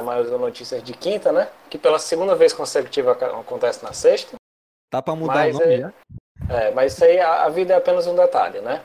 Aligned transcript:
a 0.00 0.02
mais 0.02 0.28
uma 0.28 0.38
Notícias 0.38 0.82
de 0.82 0.92
Quinta, 0.94 1.30
né? 1.30 1.50
Que 1.68 1.78
pela 1.78 1.98
segunda 1.98 2.34
vez 2.34 2.52
consecutiva 2.52 3.12
acontece 3.12 3.84
na 3.84 3.92
sexta. 3.92 4.36
Tá 4.90 5.00
pra 5.02 5.14
mudar 5.14 5.34
mas 5.34 5.56
o 5.56 5.60
nome 5.60 5.74
é, 5.74 5.78
já? 5.78 5.92
É, 6.48 6.70
mas 6.72 6.94
isso 6.94 7.04
aí, 7.04 7.20
a, 7.20 7.44
a, 7.44 7.48
vida 7.48 7.74
é 7.74 7.76
apenas 7.76 8.06
um 8.06 8.14
detalhe, 8.14 8.60
né? 8.60 8.82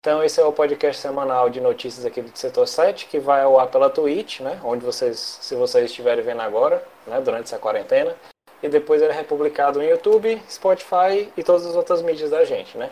Então 0.00 0.22
esse 0.22 0.40
é 0.40 0.44
o 0.44 0.52
podcast 0.52 1.00
semanal 1.00 1.50
de 1.50 1.60
notícias 1.60 2.06
aqui 2.06 2.22
do 2.22 2.36
Setor 2.36 2.68
7, 2.68 3.06
que 3.06 3.18
vai 3.18 3.42
ao 3.42 3.58
ar 3.58 3.68
pela 3.68 3.90
Twitch, 3.90 4.40
né? 4.40 4.60
Onde 4.62 4.84
vocês, 4.84 5.18
se 5.18 5.54
vocês 5.56 5.86
estiverem 5.86 6.24
vendo 6.24 6.42
agora, 6.42 6.84
né? 7.06 7.20
Durante 7.20 7.44
essa 7.44 7.58
quarentena. 7.58 8.14
E 8.62 8.68
depois 8.68 9.00
ele 9.00 9.12
é 9.12 9.16
republicado 9.16 9.78
no 9.78 9.84
YouTube, 9.84 10.40
Spotify 10.48 11.32
e 11.36 11.42
todas 11.42 11.64
as 11.64 11.76
outras 11.76 12.02
mídias 12.02 12.30
da 12.30 12.44
gente, 12.44 12.76
né? 12.76 12.90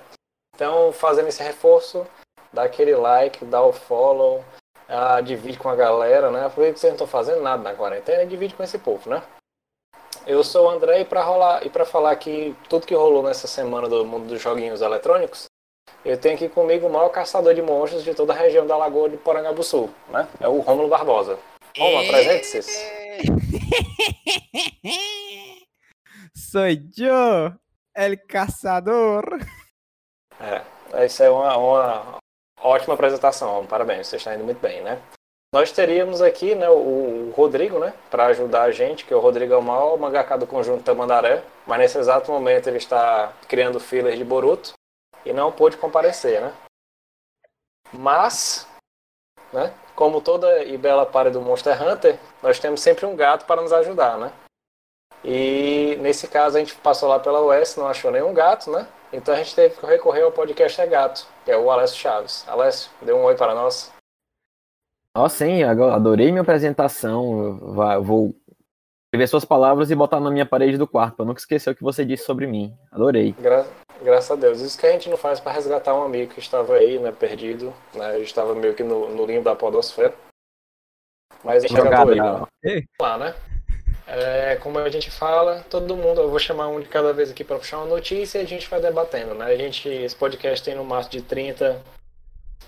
Então, 0.54 0.92
fazendo 0.92 1.28
esse 1.28 1.42
reforço, 1.42 2.06
dá 2.52 2.62
aquele 2.62 2.94
like, 2.94 3.44
dá 3.44 3.62
o 3.62 3.72
follow, 3.72 4.44
ah, 4.88 5.20
divide 5.20 5.58
com 5.58 5.68
a 5.68 5.76
galera, 5.76 6.30
né? 6.30 6.48
Por 6.48 6.64
que 6.64 6.78
vocês 6.78 6.90
não 6.90 6.92
estão 6.92 7.06
fazendo 7.06 7.42
nada 7.42 7.62
na 7.62 7.74
quarentena 7.74 8.22
e 8.22 8.26
divide 8.26 8.54
com 8.54 8.62
esse 8.62 8.78
povo, 8.78 9.10
né? 9.10 9.22
Eu 10.26 10.42
sou 10.42 10.66
o 10.66 10.70
André 10.70 11.00
e 11.00 11.04
para 11.04 11.22
rolar 11.22 11.64
e 11.64 11.70
para 11.70 11.84
falar 11.84 12.10
aqui 12.10 12.56
tudo 12.68 12.86
que 12.86 12.94
rolou 12.94 13.22
nessa 13.22 13.46
semana 13.46 13.88
do 13.88 14.04
mundo 14.04 14.26
dos 14.26 14.40
joguinhos 14.40 14.80
eletrônicos, 14.80 15.46
eu 16.04 16.18
tenho 16.18 16.34
aqui 16.34 16.48
comigo 16.48 16.86
o 16.86 16.92
maior 16.92 17.08
caçador 17.10 17.54
de 17.54 17.62
monstros 17.62 18.02
de 18.02 18.14
toda 18.14 18.32
a 18.32 18.36
região 18.36 18.66
da 18.66 18.76
Lagoa 18.76 19.08
de 19.08 19.16
Porangabuçu, 19.16 19.90
né? 20.08 20.28
É 20.40 20.48
o 20.48 20.60
Rômulo 20.60 20.88
Barbosa. 20.88 21.38
Rômulo, 21.76 22.06
apresente-se. 22.06 22.62
Sou 26.34 26.66
eu, 26.66 27.54
el 27.94 28.16
caçador. 28.28 29.24
É, 30.40 31.06
isso 31.06 31.22
é 31.22 31.30
uma, 31.30 31.56
uma 31.56 32.18
Ótima 32.66 32.94
apresentação, 32.94 33.64
parabéns, 33.64 34.08
você 34.08 34.16
está 34.16 34.34
indo 34.34 34.42
muito 34.42 34.58
bem, 34.58 34.82
né? 34.82 35.00
Nós 35.54 35.70
teríamos 35.70 36.20
aqui 36.20 36.52
né, 36.56 36.68
o 36.68 37.30
Rodrigo, 37.30 37.78
né, 37.78 37.94
para 38.10 38.26
ajudar 38.26 38.62
a 38.62 38.72
gente, 38.72 39.04
que 39.04 39.14
o 39.14 39.20
Rodrigo 39.20 39.54
é 39.54 39.56
o 39.56 39.62
maior 39.62 39.96
mangaka 39.96 40.36
do 40.36 40.48
conjunto 40.48 40.82
Tamandaré, 40.82 41.44
mas 41.64 41.78
nesse 41.78 41.96
exato 41.96 42.32
momento 42.32 42.66
ele 42.66 42.78
está 42.78 43.32
criando 43.46 43.78
filler 43.78 44.16
de 44.16 44.24
Boruto 44.24 44.72
e 45.24 45.32
não 45.32 45.52
pôde 45.52 45.76
comparecer, 45.76 46.40
né? 46.40 46.52
Mas, 47.92 48.66
né, 49.52 49.72
como 49.94 50.20
toda 50.20 50.64
e 50.64 50.76
bela 50.76 51.06
pare 51.06 51.30
do 51.30 51.40
Monster 51.40 51.80
Hunter, 51.80 52.18
nós 52.42 52.58
temos 52.58 52.80
sempre 52.80 53.06
um 53.06 53.14
gato 53.14 53.46
para 53.46 53.62
nos 53.62 53.72
ajudar, 53.72 54.18
né? 54.18 54.32
E 55.22 55.96
nesse 56.00 56.26
caso 56.26 56.56
a 56.56 56.58
gente 56.58 56.74
passou 56.74 57.08
lá 57.08 57.20
pela 57.20 57.42
US, 57.42 57.76
não 57.76 57.86
achou 57.86 58.10
nenhum 58.10 58.34
gato, 58.34 58.72
né? 58.72 58.88
Então 59.12 59.34
a 59.34 59.36
gente 59.38 59.54
teve 59.54 59.76
que 59.76 59.86
recorrer 59.86 60.22
ao 60.22 60.32
podcast 60.32 60.80
É 60.80 60.86
Gato, 60.86 61.26
que 61.44 61.50
é 61.50 61.56
o 61.56 61.70
Alessio 61.70 61.96
Chaves. 61.96 62.46
Alessio, 62.48 62.90
dê 63.02 63.12
um 63.12 63.24
oi 63.24 63.36
para 63.36 63.54
nós. 63.54 63.92
Ó, 65.16 65.24
oh, 65.24 65.28
sim, 65.28 65.62
adorei 65.62 66.30
minha 66.30 66.42
apresentação. 66.42 67.58
Eu 67.92 68.02
vou 68.02 68.34
escrever 69.06 69.28
suas 69.28 69.44
palavras 69.44 69.90
e 69.90 69.94
botar 69.94 70.20
na 70.20 70.30
minha 70.30 70.44
parede 70.44 70.76
do 70.76 70.86
quarto, 70.86 71.16
para 71.16 71.24
nunca 71.24 71.40
esquecer 71.40 71.70
o 71.70 71.74
que 71.74 71.82
você 71.82 72.04
disse 72.04 72.24
sobre 72.24 72.46
mim. 72.46 72.76
Adorei. 72.92 73.32
Gra 73.38 73.66
graças 74.02 74.30
a 74.30 74.36
Deus. 74.36 74.60
Isso 74.60 74.78
que 74.78 74.86
a 74.86 74.92
gente 74.92 75.08
não 75.08 75.16
faz 75.16 75.40
para 75.40 75.52
resgatar 75.52 75.94
um 75.94 76.02
amigo 76.02 76.34
que 76.34 76.40
estava 76.40 76.74
aí, 76.74 76.98
né, 76.98 77.10
perdido, 77.12 77.72
né, 77.94 78.18
estava 78.20 78.54
meio 78.54 78.74
que 78.74 78.82
no, 78.82 79.08
no 79.08 79.24
limbo 79.24 79.44
da 79.44 79.56
podosfera. 79.56 80.14
Mas 81.42 81.64
a 81.64 81.68
gente 81.68 81.76
Jogado, 81.76 82.14
já. 82.14 82.46
Lá, 83.00 83.18
né? 83.18 83.34
É, 84.06 84.54
como 84.56 84.78
a 84.78 84.88
gente 84.88 85.10
fala, 85.10 85.64
todo 85.68 85.96
mundo, 85.96 86.20
eu 86.20 86.30
vou 86.30 86.38
chamar 86.38 86.68
um 86.68 86.80
de 86.80 86.88
cada 86.88 87.12
vez 87.12 87.30
aqui 87.30 87.42
para 87.42 87.58
puxar 87.58 87.78
uma 87.78 87.86
notícia 87.86 88.38
e 88.38 88.42
a 88.42 88.46
gente 88.46 88.70
vai 88.70 88.80
debatendo, 88.80 89.34
né? 89.34 89.46
A 89.46 89.56
gente, 89.56 89.88
esse 89.88 90.14
podcast 90.14 90.64
tem 90.64 90.76
no 90.76 90.84
máximo 90.84 91.12
de 91.12 91.22
30 91.22 91.82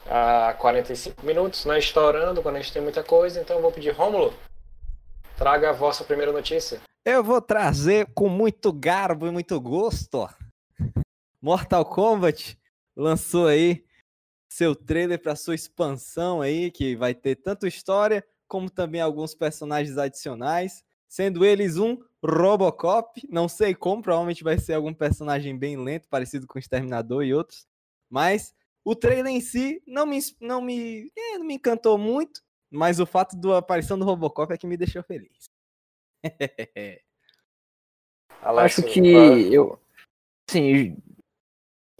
a 0.05 0.55
45 0.59 1.25
minutos, 1.25 1.65
né? 1.65 1.79
Estourando 1.79 2.43
quando 2.43 2.57
a 2.57 2.61
gente 2.61 2.73
tem 2.73 2.83
muita 2.83 3.05
coisa, 3.05 3.41
então 3.41 3.57
eu 3.57 3.63
vou 3.63 3.71
pedir, 3.71 3.91
Rômulo, 3.91 4.35
traga 5.37 5.71
a 5.71 5.73
vossa 5.73 6.03
primeira 6.03 6.33
notícia. 6.33 6.81
Eu 7.05 7.23
vou 7.23 7.41
trazer 7.41 8.09
com 8.15 8.29
muito 8.29 8.73
garbo 8.73 9.29
e 9.29 9.31
muito 9.31 9.61
gosto. 9.61 10.29
Mortal 11.41 11.85
Kombat 11.85 12.59
lançou 12.97 13.47
aí 13.47 13.85
seu 14.51 14.75
trailer 14.75 15.23
para 15.23 15.37
sua 15.37 15.55
expansão 15.55 16.41
aí, 16.43 16.69
que 16.73 16.97
vai 16.97 17.15
ter 17.15 17.37
tanto 17.37 17.65
história 17.65 18.25
como 18.49 18.69
também 18.69 19.01
alguns 19.01 19.37
personagens 19.37 19.97
adicionais 19.97 20.83
sendo 21.09 21.45
eles 21.45 21.77
um 21.77 21.97
Robocop, 22.25 23.27
não 23.31 23.49
sei 23.49 23.75
como, 23.75 24.03
provavelmente 24.03 24.45
vai 24.45 24.59
ser 24.59 24.75
algum 24.75 24.93
personagem 24.93 25.57
bem 25.57 25.77
lento, 25.77 26.09
parecido 26.09 26.47
com 26.47 26.59
o 26.59 26.61
Exterminador 26.61 27.25
e 27.25 27.33
outros, 27.33 27.67
mas 28.11 28.55
o 28.85 28.95
trailer 28.95 29.33
em 29.33 29.41
si 29.41 29.83
não 29.87 30.07
me, 30.07 30.19
não 30.41 30.61
me, 30.61 31.11
é, 31.17 31.39
não 31.39 31.47
me 31.47 31.55
encantou 31.55 31.97
muito, 31.97 32.43
mas 32.71 33.01
o 33.01 33.07
fato 33.07 33.37
da 33.37 33.59
aparição 33.59 33.99
do 33.99 34.05
Robocop 34.05 34.53
é 34.53 34.59
que 34.59 34.67
me 34.67 34.77
deixou 34.77 35.03
feliz. 35.03 35.49
Acho 38.41 38.83
que 38.83 39.01
eu, 39.53 39.81
sim, 40.49 40.97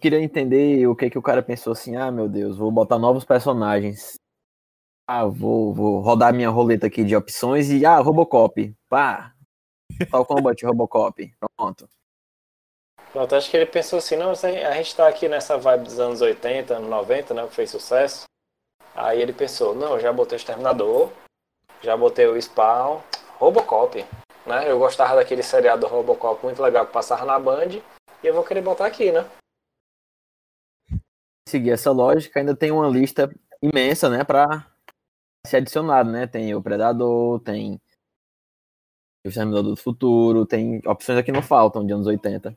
queria 0.01 0.21
entender 0.21 0.87
o 0.87 0.95
que 0.95 1.11
que 1.11 1.19
o 1.19 1.23
cara 1.23 1.43
pensou 1.43 1.73
assim, 1.73 1.97
ah, 1.97 2.11
meu 2.11 2.29
Deus, 2.29 2.57
vou 2.57 2.71
botar 2.71 2.99
novos 2.99 3.25
personagens. 3.25 4.18
Ah, 5.11 5.25
vou, 5.25 5.73
vou 5.73 6.01
rodar 6.01 6.35
minha 6.35 6.51
roleta 6.51 6.87
aqui 6.87 7.03
de 7.03 7.17
opções 7.17 7.71
e, 7.71 7.87
ah, 7.87 7.99
Robocop. 7.99 8.77
Pá. 8.91 9.33
Tal 10.11 10.27
Combat, 10.27 10.67
Robocop. 10.67 11.35
Pronto. 11.57 11.89
Pronto, 13.11 13.35
acho 13.35 13.51
que 13.51 13.57
ele 13.57 13.65
pensou 13.65 14.01
assim, 14.01 14.17
não, 14.17 14.33
a 14.33 14.73
gente 14.75 14.95
tá 14.95 15.09
aqui 15.09 15.27
nessa 15.27 15.57
vibe 15.57 15.85
dos 15.85 15.99
anos 15.99 16.21
80, 16.21 16.75
anos 16.75 16.91
90, 16.91 17.33
né, 17.33 17.47
que 17.47 17.55
fez 17.55 17.71
sucesso. 17.71 18.25
Aí 18.95 19.23
ele 19.23 19.33
pensou, 19.33 19.75
não, 19.75 19.99
já 19.99 20.13
botei 20.13 20.37
o 20.37 20.41
Exterminador, 20.41 21.11
já 21.81 21.97
botei 21.97 22.27
o 22.27 22.41
Spawn, 22.41 23.01
Robocop, 23.39 24.05
né? 24.45 24.71
Eu 24.71 24.79
gostava 24.79 25.17
daquele 25.17 25.43
seriado 25.43 25.87
Robocop 25.87 26.45
muito 26.45 26.61
legal 26.61 26.85
que 26.85 26.93
passava 26.93 27.25
na 27.25 27.39
Band, 27.39 27.81
e 28.23 28.27
eu 28.27 28.35
vou 28.35 28.45
querer 28.45 28.61
botar 28.61 28.85
aqui, 28.85 29.11
né? 29.11 29.25
Seguir 31.49 31.71
essa 31.71 31.91
lógica, 31.93 32.41
ainda 32.41 32.55
tem 32.55 32.71
uma 32.71 32.89
lista 32.89 33.35
imensa, 33.63 34.11
né, 34.11 34.23
pra 34.23 34.67
ser 35.47 35.59
adicionado, 35.59 36.11
né? 36.11 36.27
Tem 36.27 36.55
o 36.55 36.63
Predador, 36.63 37.41
tem 37.41 37.81
o 39.25 39.29
Exterminador 39.29 39.71
do 39.71 39.77
Futuro, 39.77 40.47
tem 40.47 40.81
opções 40.87 41.19
aqui 41.19 41.33
não 41.33 41.43
faltam 41.43 41.85
de 41.85 41.93
anos 41.93 42.07
80. 42.07 42.57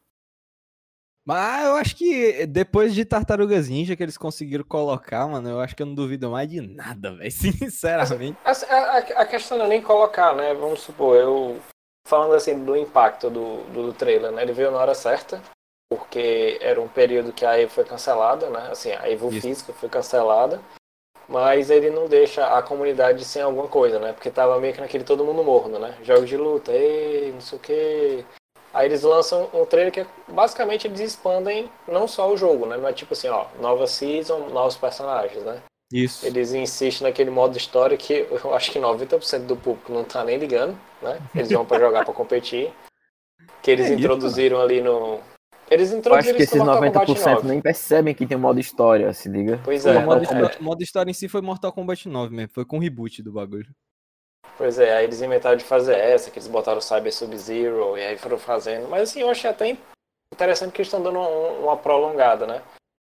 Mas 1.24 1.66
eu 1.66 1.76
acho 1.76 1.96
que 1.96 2.48
depois 2.48 2.96
de 2.96 3.06
Tartarugas 3.06 3.70
Ninja 3.70 3.96
que 3.96 4.02
eles 4.02 4.18
conseguiram 4.18 4.64
colocar, 4.64 5.28
mano, 5.28 5.50
eu 5.50 5.60
acho 5.60 5.76
que 5.76 5.84
eu 5.84 5.86
não 5.86 5.94
duvido 5.94 6.32
mais 6.32 6.50
de 6.50 6.60
nada, 6.62 7.14
velho. 7.16 7.32
Sinceramente. 7.32 8.38
A, 8.44 8.52
a, 8.52 8.98
a, 8.98 9.26
questão 9.26 9.58
não 9.58 9.66
é 9.66 9.70
nem 9.70 9.82
colocar, 9.82 10.36
né? 10.36 10.54
Vamos 10.54 10.82
supor, 10.82 11.16
eu. 11.16 11.60
Falando 12.08 12.34
assim 12.34 12.66
do 12.66 12.76
impacto 12.76 13.30
do, 13.30 13.64
do 13.66 13.94
trailer, 13.94 14.32
né? 14.32 14.42
Ele 14.42 14.54
veio 14.54 14.72
na 14.72 14.80
hora 14.80 14.96
certa, 14.96 15.40
porque 15.88 16.58
era 16.60 16.82
um 16.82 16.88
período 16.88 17.32
que 17.32 17.46
a 17.46 17.60
Evo 17.60 17.72
foi 17.72 17.86
cancelada, 17.86 18.50
né? 18.50 18.70
Assim, 18.72 18.92
a 18.92 19.08
Evo 19.08 19.30
Isso. 19.30 19.42
física 19.42 19.72
foi 19.72 19.88
cancelada 19.88 20.60
mas 21.32 21.70
ele 21.70 21.90
não 21.90 22.08
deixa 22.08 22.46
a 22.46 22.62
comunidade 22.62 23.24
sem 23.24 23.42
alguma 23.42 23.68
coisa, 23.70 23.98
né? 23.98 24.12
Porque 24.12 24.30
tava 24.30 24.60
meio 24.60 24.74
que 24.74 24.82
naquele 24.82 25.06
todo 25.06 25.24
mundo 25.24 25.42
morno, 25.42 25.80
né? 25.80 25.96
Jogos 26.04 26.28
de 26.28 26.36
luta, 26.36 26.74
ei, 26.74 27.32
não 27.32 27.40
sei 27.40 27.58
o 27.58 27.62
que. 27.62 28.26
Aí 28.74 28.86
eles 28.86 29.02
lançam 29.02 29.50
um 29.54 29.66
trailer 29.66 29.94
que 29.94 30.06
basicamente 30.28 30.88
eles 30.88 31.00
expandem 31.00 31.70
não 31.88 32.06
só 32.06 32.30
o 32.30 32.36
jogo, 32.36 32.66
né? 32.66 32.76
Não 32.76 32.88
é 32.88 32.92
tipo 32.92 33.14
assim, 33.14 33.30
ó, 33.30 33.46
nova 33.62 33.88
season, 33.88 34.50
novos 34.50 34.76
personagens, 34.76 35.42
né? 35.44 35.62
Isso. 35.92 36.26
Eles 36.26 36.54
insistem 36.54 37.08
naquele 37.08 37.30
modo 37.30 37.58
história 37.58 37.96
que 37.96 38.28
eu 38.44 38.54
acho 38.54 38.70
que 38.70 38.80
90% 38.80 39.46
do 39.46 39.56
público 39.56 39.94
não 39.94 40.04
tá 40.04 40.26
nem 40.26 40.38
ligando, 40.38 40.78
né? 41.02 41.18
Eles 41.34 41.50
vão 41.50 41.66
para 41.66 41.80
jogar 41.80 42.04
para 42.04 42.14
competir. 42.14 42.74
Que 43.62 43.72
eles 43.72 43.90
é 43.90 43.94
introduziram 43.94 44.58
isso, 44.58 44.66
ali 44.66 44.82
no, 44.82 45.20
eles 45.72 45.94
introduziram 45.94 46.20
Acho 46.20 46.34
que 46.36 46.44
esses 46.44 46.62
90% 46.62 47.44
nem 47.44 47.62
percebem 47.62 48.14
que 48.14 48.28
tem 48.28 48.36
um 48.36 48.42
modo 48.42 48.60
história, 48.60 49.14
se 49.14 49.30
liga. 49.30 49.58
Pois 49.64 49.86
é. 49.86 49.98
O 49.98 50.06
modo, 50.06 50.26
é. 50.26 50.60
modo, 50.60 50.84
história 50.84 51.10
em 51.10 51.14
si 51.14 51.30
foi 51.30 51.40
Mortal 51.40 51.72
Kombat 51.72 52.10
9 52.10 52.36
mesmo, 52.36 52.54
foi 52.54 52.66
com 52.66 52.76
o 52.76 52.82
reboot 52.82 53.24
do 53.24 53.32
bagulho. 53.32 53.74
Pois 54.58 54.78
é, 54.78 54.98
aí 54.98 55.06
eles 55.06 55.22
inventaram 55.22 55.56
de 55.56 55.64
fazer 55.64 55.96
essa, 55.96 56.30
que 56.30 56.38
eles 56.38 56.50
botaram 56.50 56.80
o 56.80 56.82
Cyber 56.82 57.14
Sub-Zero 57.14 57.98
e 57.98 58.02
aí 58.02 58.18
foram 58.18 58.38
fazendo. 58.38 58.90
Mas 58.90 59.04
assim, 59.04 59.22
eu 59.22 59.30
achei 59.30 59.50
até 59.50 59.78
interessante 60.34 60.74
que 60.74 60.82
eles 60.82 60.88
estão 60.88 61.02
dando 61.02 61.20
uma, 61.20 61.30
uma 61.30 61.78
prolongada, 61.78 62.46
né? 62.46 62.62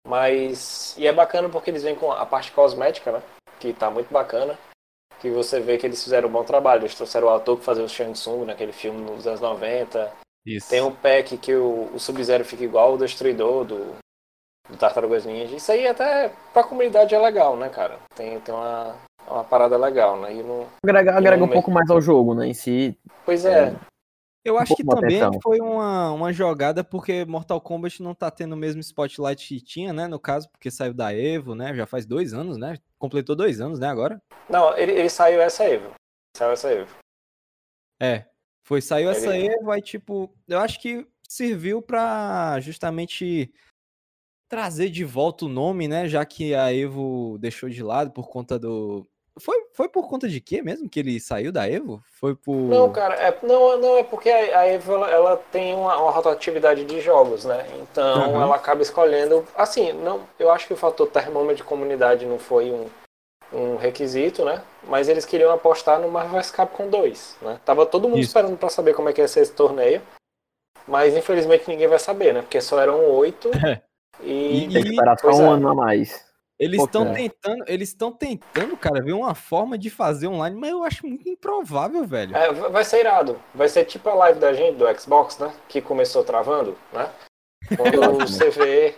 Mas. 0.07 0.95
E 0.99 1.07
é 1.07 1.13
bacana 1.13 1.49
porque 1.49 1.71
eles 1.71 1.83
vêm 1.83 1.95
com 1.95 2.13
a 2.13 2.27
parte 2.27 2.53
cosmética, 2.53 3.11
né? 3.11 3.23
Que 3.59 3.73
tá 3.73 3.91
muito 3.91 4.13
bacana. 4.13 4.59
Que 5.19 5.31
você 5.31 5.61
vê 5.61 5.79
que 5.79 5.87
eles 5.87 6.03
fizeram 6.05 6.29
um 6.29 6.33
bom 6.33 6.45
trabalho. 6.45 6.83
Eles 6.83 6.95
trouxeram 6.95 7.27
o 7.27 7.31
autor 7.31 7.59
que 7.59 7.65
fazia 7.65 7.85
o 7.85 7.89
Shang 7.89 8.13
Tsung 8.13 8.45
naquele 8.45 8.73
filme 8.73 9.01
nos 9.01 9.27
anos 9.27 9.41
90. 9.41 10.13
Isso. 10.57 10.69
Tem 10.69 10.83
um 10.83 10.95
pack 10.95 11.37
que 11.37 11.55
o, 11.55 11.91
o 11.95 11.99
Sub-Zero 11.99 12.45
fica 12.45 12.65
igual 12.65 12.93
ao 12.93 12.99
Destruidor 12.99 13.65
do, 13.65 13.95
do 14.69 14.77
Tartarugas 14.79 15.25
Ninja. 15.25 15.57
Isso 15.57 15.71
aí 15.71 15.87
até 15.87 16.33
pra 16.53 16.65
comunidade 16.65 17.15
é 17.15 17.19
legal, 17.19 17.57
né, 17.57 17.69
cara? 17.69 17.99
Tem, 18.15 18.39
tem 18.41 18.55
uma, 18.55 18.95
uma 19.29 19.45
parada 19.45 19.77
legal, 19.77 20.21
né? 20.21 20.35
E 20.35 20.43
não, 20.43 20.67
agrega 20.85 21.17
agrega 21.17 21.45
um 21.45 21.49
pouco 21.49 21.71
mais 21.71 21.89
ao 21.91 22.01
jogo, 22.01 22.35
né, 22.35 22.47
em 22.47 22.55
si. 22.55 22.99
Pois 23.25 23.45
é. 23.45 23.69
é 23.69 23.75
eu 24.45 24.57
acho 24.57 24.73
um 24.73 24.77
que 24.77 24.85
também 24.85 25.21
atenção. 25.21 25.41
foi 25.43 25.61
uma, 25.61 26.13
uma 26.13 26.33
jogada 26.33 26.83
porque 26.83 27.27
Mortal 27.27 27.61
Kombat 27.61 28.03
não 28.03 28.15
tá 28.15 28.31
tendo 28.31 28.55
o 28.55 28.57
mesmo 28.57 28.81
spotlight 28.81 29.47
que 29.47 29.61
tinha, 29.61 29.93
né? 29.93 30.09
No 30.09 30.19
caso, 30.19 30.49
porque 30.51 30.71
saiu 30.71 30.95
da 30.95 31.15
Evo, 31.15 31.55
né? 31.55 31.75
Já 31.75 31.87
faz 31.87 32.07
dois 32.07 32.33
anos, 32.33 32.57
né? 32.57 32.79
completou 33.01 33.35
dois 33.35 33.61
anos, 33.61 33.81
né, 33.81 33.89
agora? 33.89 34.23
Não, 34.49 34.77
ele, 34.77 34.93
ele 34.93 35.09
saiu 35.09 35.41
essa 35.41 35.65
Evo. 35.65 35.93
Saiu 36.37 36.53
essa 36.53 36.71
Evo. 36.71 36.95
É. 38.01 38.27
Foi, 38.63 38.81
saiu 38.81 39.11
essa 39.11 39.37
Evo, 39.37 39.71
aí, 39.71 39.83
tipo, 39.83 40.33
eu 40.47 40.59
acho 40.59 40.81
que 40.81 41.07
serviu 41.29 41.81
pra 41.81 42.59
justamente 42.61 43.53
trazer 44.49 44.91
de 44.91 45.05
volta 45.05 45.45
o 45.45 45.49
nome, 45.49 45.87
né? 45.87 46.09
Já 46.09 46.25
que 46.25 46.55
a 46.55 46.75
Evo 46.75 47.39
deixou 47.39 47.69
de 47.69 47.83
lado 47.83 48.11
por 48.11 48.29
conta 48.29 48.59
do. 48.59 49.07
Foi, 49.39 49.57
foi 49.73 49.89
por 49.89 50.09
conta 50.09 50.29
de 50.29 50.41
quê 50.41 50.61
mesmo 50.61 50.89
que 50.89 50.99
ele 50.99 51.21
saiu 51.21 51.53
da 51.53 51.69
Evo? 51.69 52.03
Foi 52.19 52.35
por. 52.35 52.69
Não, 52.69 52.91
cara, 52.91 53.15
é, 53.15 53.39
não, 53.43 53.79
não, 53.79 53.97
é 53.97 54.03
porque 54.03 54.29
a, 54.29 54.61
a 54.61 54.67
Evo 54.67 54.93
ela, 54.93 55.11
ela 55.11 55.37
tem 55.37 55.75
uma, 55.75 55.97
uma 55.97 56.11
rotatividade 56.11 56.85
de 56.85 57.01
jogos, 57.01 57.45
né? 57.45 57.65
Então 57.81 58.35
Uhum. 58.35 58.43
ela 58.43 58.57
acaba 58.57 58.83
escolhendo. 58.83 59.47
Assim, 59.57 59.93
não, 59.93 60.27
eu 60.39 60.51
acho 60.51 60.67
que 60.67 60.75
o 60.75 60.77
fator 60.77 61.07
termômetro 61.09 61.57
de 61.57 61.63
comunidade 61.63 62.27
não 62.27 62.39
foi 62.39 62.73
um, 62.73 62.87
um 63.53 63.77
requisito, 63.77 64.45
né? 64.45 64.63
Mas 64.85 65.09
eles 65.09 65.25
queriam 65.25 65.51
apostar 65.53 65.99
no 66.01 66.09
Marvel 66.11 66.41
vs 66.41 66.51
Capcom 66.51 66.89
2, 66.89 67.37
né? 67.43 67.61
Tava 67.65 67.85
todo 67.87 68.09
mundo 68.09 68.21
Isso. 68.21 68.29
esperando 68.29 68.57
pra 68.57 68.69
saber 68.69 68.95
como 68.95 69.09
é 69.09 69.13
que 69.13 69.21
ia 69.21 69.29
ser 69.29 69.41
esse 69.41 69.53
torneio. 69.53 70.01
Mas 70.87 71.17
infelizmente 71.17 71.69
ninguém 71.69 71.87
vai 71.89 71.99
saber, 71.99 72.33
né? 72.35 72.43
Porque 72.43 72.61
só 72.61 72.81
eram 72.81 73.05
oito. 73.13 73.51
E- 74.23 74.65
E, 74.67 74.73
Tem 74.73 74.83
que 74.83 74.91
esperar 74.91 75.19
só 75.19 75.29
Pois 75.29 75.39
um 75.39 75.47
é. 75.47 75.49
ano 75.55 75.69
a 75.71 75.75
mais. 75.75 76.27
Eles 76.59 76.83
estão 76.83 77.05
cara. 77.05 77.17
tentando, 77.17 77.65
eles 77.67 77.89
estão 77.89 78.13
tentando, 78.13 78.77
cara, 78.77 79.03
ver 79.03 79.13
uma 79.15 79.35
forma 79.35 79.79
de 79.79 79.89
fazer 79.89 80.27
online, 80.27 80.55
mas 80.61 80.71
eu 80.71 80.85
acho 80.85 81.07
muito 81.07 81.27
improvável, 81.27 82.05
velho. 82.07 82.37
É, 82.37 82.53
vai 82.53 82.71
vai 82.71 82.85
ser 82.85 83.01
irado. 83.01 83.41
Vai 83.55 83.67
ser 83.67 83.87
tipo 83.87 84.07
a 84.11 84.15
live 84.15 84.39
da 84.39 84.53
gente 84.53 84.77
do 84.77 85.01
Xbox, 85.01 85.39
né? 85.39 85.51
Que 85.69 85.81
começou 85.81 86.23
travando, 86.23 86.77
né? 86.93 87.09
Quando 87.79 88.19
você 88.19 88.51
vê. 88.51 88.95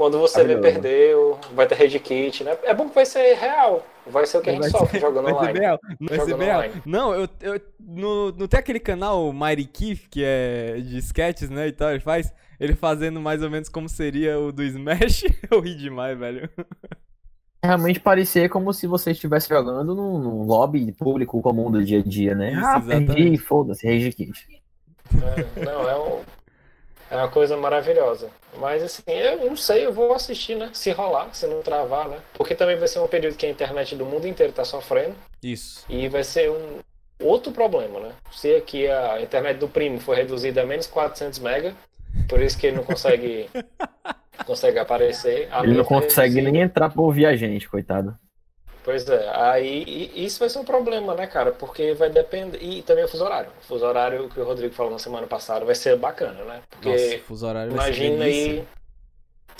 Quando 0.00 0.18
você 0.18 0.42
vê 0.44 0.56
perdeu, 0.56 1.38
vai 1.54 1.66
ter 1.66 1.74
rage 1.74 1.98
kit, 2.00 2.42
né? 2.42 2.56
É 2.62 2.72
bom 2.72 2.88
que 2.88 2.94
vai 2.94 3.04
ser 3.04 3.34
real. 3.34 3.84
Vai 4.06 4.24
ser 4.24 4.38
o 4.38 4.40
que 4.40 4.48
a 4.48 4.52
gente 4.54 4.62
Vai 4.62 4.70
sofre 4.70 4.92
ser- 4.98 5.00
jogando 5.00 5.24
Vai 5.24 5.34
ser 5.34 5.38
online. 5.40 5.58
real. 5.58 5.78
Vai 6.00 6.08
ser 6.08 6.16
Jogando 6.30 6.40
real. 6.42 6.58
online. 6.60 6.82
Não, 6.86 7.14
eu, 7.14 7.28
eu 7.42 7.60
no, 7.78 8.32
não 8.32 8.48
tem 8.48 8.58
aquele 8.60 8.80
canal 8.80 9.30
Mighty 9.30 9.64
Keith, 9.66 10.08
que 10.10 10.24
é 10.24 10.80
de 10.80 10.96
sketches, 11.00 11.50
né, 11.50 11.68
e 11.68 11.72
tal, 11.72 11.90
ele 11.90 12.00
faz, 12.00 12.32
ele 12.58 12.74
fazendo 12.74 13.20
mais 13.20 13.42
ou 13.42 13.50
menos 13.50 13.68
como 13.68 13.90
seria 13.90 14.38
o 14.40 14.50
do 14.50 14.62
Smash, 14.62 15.24
eu 15.52 15.60
ri 15.60 15.74
demais, 15.74 16.18
velho. 16.18 16.48
Realmente 17.62 18.00
parecia 18.00 18.48
como 18.48 18.72
se 18.72 18.86
você 18.86 19.10
estivesse 19.10 19.50
jogando 19.50 19.94
num, 19.94 20.18
num 20.18 20.44
lobby 20.44 20.92
público 20.92 21.42
comum 21.42 21.70
do 21.70 21.84
dia 21.84 21.98
a 21.98 22.02
dia, 22.02 22.34
né? 22.34 22.52
Isso, 22.54 22.64
ah, 22.64 22.78
exatamente. 22.78 23.12
perdi, 23.14 23.36
foda-se, 23.36 23.86
Rage 23.86 24.12
Kit. 24.12 24.32
É, 25.14 25.62
não, 25.62 25.90
é, 25.90 25.98
um- 25.98 26.20
é 27.10 27.16
uma 27.16 27.28
coisa 27.28 27.56
maravilhosa. 27.56 28.30
Mas 28.58 28.82
assim, 28.82 29.02
eu 29.06 29.44
não 29.44 29.56
sei, 29.56 29.84
eu 29.84 29.92
vou 29.92 30.14
assistir, 30.14 30.54
né? 30.54 30.70
Se 30.72 30.90
rolar, 30.92 31.34
se 31.34 31.46
não 31.46 31.60
travar, 31.60 32.08
né? 32.08 32.18
Porque 32.34 32.54
também 32.54 32.76
vai 32.76 32.86
ser 32.86 33.00
um 33.00 33.08
período 33.08 33.36
que 33.36 33.46
a 33.46 33.50
internet 33.50 33.96
do 33.96 34.06
mundo 34.06 34.28
inteiro 34.28 34.52
tá 34.52 34.64
sofrendo. 34.64 35.14
Isso. 35.42 35.84
E 35.88 36.08
vai 36.08 36.22
ser 36.22 36.50
um 36.50 36.78
outro 37.20 37.52
problema, 37.52 37.98
né? 38.00 38.12
Se 38.30 38.54
aqui 38.54 38.88
a 38.88 39.20
internet 39.20 39.58
do 39.58 39.68
primo 39.68 39.98
foi 39.98 40.16
reduzida 40.16 40.62
a 40.62 40.66
menos 40.66 40.86
400 40.86 41.38
mega, 41.40 41.74
por 42.28 42.40
isso 42.40 42.58
que 42.58 42.68
ele 42.68 42.76
não 42.76 42.84
consegue 42.84 43.48
consegue 44.46 44.78
aparecer. 44.78 45.48
Ele 45.62 45.74
não 45.74 45.84
consegue 45.84 46.40
nem 46.40 46.62
entrar 46.62 46.90
pra 46.90 47.02
ouvir 47.02 47.26
a 47.26 47.36
gente, 47.36 47.68
coitado. 47.68 48.16
Pois 48.82 49.06
é, 49.08 49.28
aí 49.34 50.10
isso 50.14 50.38
vai 50.38 50.48
ser 50.48 50.58
um 50.58 50.64
problema, 50.64 51.14
né, 51.14 51.26
cara? 51.26 51.52
Porque 51.52 51.92
vai 51.94 52.08
depender. 52.08 52.58
E 52.62 52.82
também 52.82 53.04
o 53.04 53.08
fuso 53.08 53.24
horário. 53.24 53.50
O 53.60 53.64
fuso 53.64 53.84
horário 53.84 54.28
que 54.30 54.40
o 54.40 54.44
Rodrigo 54.44 54.74
falou 54.74 54.92
na 54.92 54.98
semana 54.98 55.26
passada 55.26 55.64
vai 55.64 55.74
ser 55.74 55.96
bacana, 55.96 56.44
né? 56.44 56.62
Porque 56.70 56.88
Nossa, 56.90 57.18
fuso 57.24 57.46
horário 57.46 57.72
imagina 57.72 58.24
aí 58.24 58.66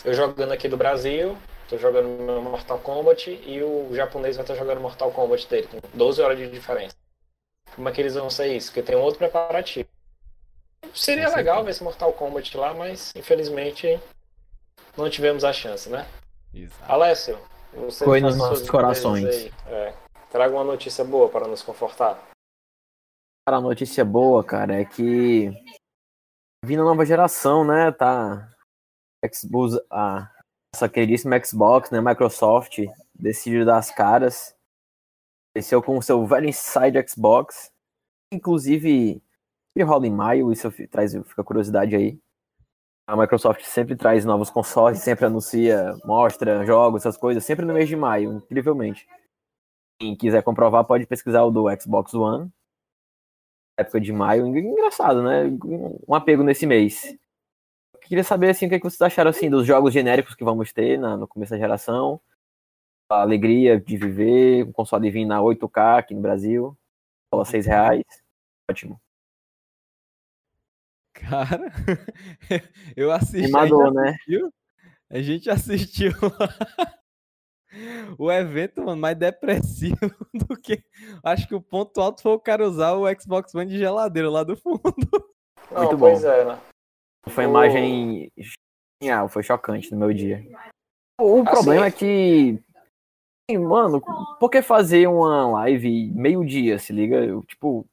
eu 0.04 0.14
jogando 0.14 0.52
aqui 0.52 0.68
do 0.68 0.76
Brasil, 0.76 1.36
tô 1.68 1.76
jogando 1.76 2.08
meu 2.08 2.40
Mortal 2.40 2.78
Kombat 2.78 3.30
e 3.30 3.62
o 3.62 3.94
japonês 3.94 4.36
vai 4.36 4.44
estar 4.44 4.54
jogando 4.54 4.80
Mortal 4.80 5.10
Kombat 5.10 5.46
dele, 5.46 5.68
com 5.68 5.80
12 5.92 6.22
horas 6.22 6.38
de 6.38 6.50
diferença. 6.50 6.96
Como 7.76 7.88
é 7.88 7.92
que 7.92 8.00
eles 8.00 8.14
vão 8.14 8.30
ser 8.30 8.56
isso? 8.56 8.68
Porque 8.68 8.82
tem 8.82 8.96
um 8.96 9.02
outro 9.02 9.18
preparativo. 9.18 9.88
Seria 10.94 11.28
legal 11.28 11.62
ver 11.62 11.70
esse 11.70 11.84
Mortal 11.84 12.12
Kombat 12.14 12.56
lá, 12.56 12.72
mas 12.72 13.12
infelizmente 13.14 14.00
não 14.96 15.10
tivemos 15.10 15.44
a 15.44 15.52
chance, 15.52 15.90
né? 15.90 16.06
Exato. 16.52 16.90
Alessio, 16.90 17.38
você 17.74 18.04
Foi 18.04 18.20
nos 18.20 18.36
nossos 18.36 18.68
corações. 18.68 19.46
É. 19.66 19.94
Traga 20.30 20.54
uma 20.54 20.64
notícia 20.64 21.04
boa 21.04 21.28
para 21.28 21.48
nos 21.48 21.62
confortar. 21.62 22.30
Cara, 23.46 23.58
a 23.58 23.60
notícia 23.60 24.04
boa, 24.04 24.44
cara, 24.44 24.80
é 24.80 24.84
que 24.84 25.50
vindo 26.64 26.82
a 26.82 26.84
nova 26.84 27.04
geração, 27.04 27.64
né? 27.64 27.90
Tá. 27.90 28.48
Xbox, 29.32 29.78
a 29.90 30.30
essa 30.74 30.88
queridíssima 30.88 31.42
Xbox, 31.44 31.90
né? 31.90 32.00
Microsoft 32.00 32.78
decidiu 33.14 33.64
dar 33.64 33.78
as 33.78 33.90
caras. 33.90 34.54
Desceu 35.54 35.82
com 35.82 35.98
o 35.98 36.02
seu 36.02 36.24
velho 36.26 36.48
Inside 36.48 37.04
Xbox. 37.08 37.72
Inclusive, 38.32 39.20
ele 39.74 39.84
rola 39.84 40.06
em 40.06 40.12
maio, 40.12 40.52
isso 40.52 40.70
traz, 40.88 41.12
fica 41.12 41.42
curiosidade 41.42 41.96
aí. 41.96 42.18
A 43.10 43.16
Microsoft 43.16 43.62
sempre 43.64 43.96
traz 43.96 44.24
novos 44.24 44.50
consoles, 44.50 45.00
sempre 45.00 45.26
anuncia, 45.26 45.96
mostra 46.04 46.64
jogos, 46.64 47.02
essas 47.02 47.16
coisas, 47.16 47.44
sempre 47.44 47.64
no 47.66 47.74
mês 47.74 47.88
de 47.88 47.96
maio, 47.96 48.34
incrivelmente. 48.34 49.04
Quem 49.98 50.16
quiser 50.16 50.44
comprovar 50.44 50.84
pode 50.84 51.06
pesquisar 51.06 51.42
o 51.42 51.50
do 51.50 51.64
Xbox 51.76 52.14
One 52.14 52.48
época 53.76 54.00
de 54.00 54.12
maio. 54.12 54.46
Engraçado, 54.56 55.22
né? 55.24 55.44
Um 56.06 56.14
apego 56.14 56.44
nesse 56.44 56.66
mês. 56.66 57.04
Eu 57.94 58.00
queria 58.00 58.22
saber 58.22 58.50
assim, 58.50 58.66
o 58.66 58.68
que, 58.68 58.76
é 58.76 58.78
que 58.78 58.88
vocês 58.88 59.00
acharam 59.00 59.30
assim, 59.30 59.50
dos 59.50 59.66
jogos 59.66 59.92
genéricos 59.92 60.36
que 60.36 60.44
vamos 60.44 60.72
ter 60.72 60.96
na- 60.96 61.16
no 61.16 61.26
começo 61.26 61.50
da 61.50 61.58
geração. 61.58 62.20
A 63.10 63.22
alegria 63.22 63.80
de 63.80 63.96
viver, 63.96 64.64
um 64.64 64.72
console 64.72 65.10
vindo 65.10 65.28
na 65.30 65.42
8K 65.42 65.98
aqui 65.98 66.14
no 66.14 66.20
Brasil. 66.20 66.78
Só 67.34 67.44
6 67.44 67.66
reais. 67.66 68.04
Ótimo. 68.70 69.00
Cara, 71.28 71.72
eu 72.96 73.10
assisti. 73.12 73.44
Animador, 73.56 73.82
a 73.82 73.86
gente 73.88 73.94
né? 73.96 74.08
assistiu- 74.10 74.52
A 75.10 75.22
gente 75.22 75.50
assistiu 75.50 76.12
o 78.18 78.30
evento, 78.30 78.84
mano, 78.84 79.00
mais 79.00 79.16
depressivo 79.16 79.96
do 80.34 80.56
que. 80.56 80.82
Acho 81.22 81.46
que 81.46 81.54
o 81.54 81.60
ponto 81.60 82.00
alto 82.00 82.22
foi 82.22 82.32
o 82.32 82.40
cara 82.40 82.66
usar 82.66 82.92
o 82.94 83.04
Xbox 83.20 83.54
One 83.54 83.70
de 83.70 83.78
geladeira 83.78 84.30
lá 84.30 84.42
do 84.42 84.56
fundo. 84.56 84.80
Não, 85.70 85.84
Muito 85.84 85.98
pois 85.98 86.22
bom. 86.22 86.28
é, 86.28 86.44
né? 86.44 86.58
Foi 87.28 87.46
uma 87.46 87.60
O- 87.60 87.64
imagem. 87.64 88.32
Ah, 89.12 89.28
foi 89.28 89.42
chocante 89.42 89.90
no 89.92 89.98
meu 89.98 90.12
dia. 90.12 90.44
O 91.20 91.42
Assim- 91.42 91.50
problema 91.50 91.86
é 91.86 91.90
que. 91.90 92.58
Mano, 93.52 94.00
por 94.38 94.48
que 94.48 94.62
fazer 94.62 95.08
uma 95.08 95.44
live 95.50 96.12
meio-dia, 96.14 96.78
se 96.78 96.92
liga? 96.92 97.16
Eu, 97.16 97.42
tipo. 97.42 97.84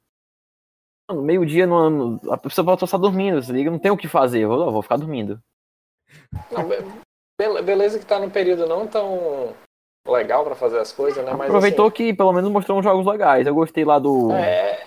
Mano, 1.08 1.22
Meio-dia, 1.22 1.66
no, 1.66 1.90
no- 1.90 2.32
a 2.32 2.36
pessoa 2.36 2.64
pode 2.64 2.84
estar 2.84 2.98
dormindo, 2.98 3.42
se 3.42 3.52
liga? 3.52 3.70
Não 3.70 3.78
tem 3.78 3.90
o 3.90 3.96
que 3.96 4.08
fazer, 4.08 4.40
eu 4.40 4.48
vou, 4.48 4.70
vou 4.72 4.82
ficar 4.82 4.96
dormindo. 4.96 5.40
Não, 6.50 6.66
be- 6.68 6.82
be- 7.40 7.62
beleza 7.62 7.98
que 7.98 8.06
tá 8.06 8.18
num 8.18 8.30
período 8.30 8.66
não 8.66 8.86
tão 8.86 9.54
legal 10.06 10.44
pra 10.44 10.54
fazer 10.54 10.78
as 10.78 10.92
coisas, 10.92 11.24
né? 11.24 11.32
Mas 11.34 11.48
Aproveitou 11.48 11.90
que 11.90 12.12
pelo 12.14 12.32
menos 12.32 12.50
mostrou 12.50 12.78
uns 12.78 12.84
jogos 12.84 13.06
legais. 13.06 13.46
Eu 13.46 13.54
gostei 13.54 13.84
lá 13.84 13.98
do. 13.98 14.32
assim, 14.32 14.42
é, 14.42 14.86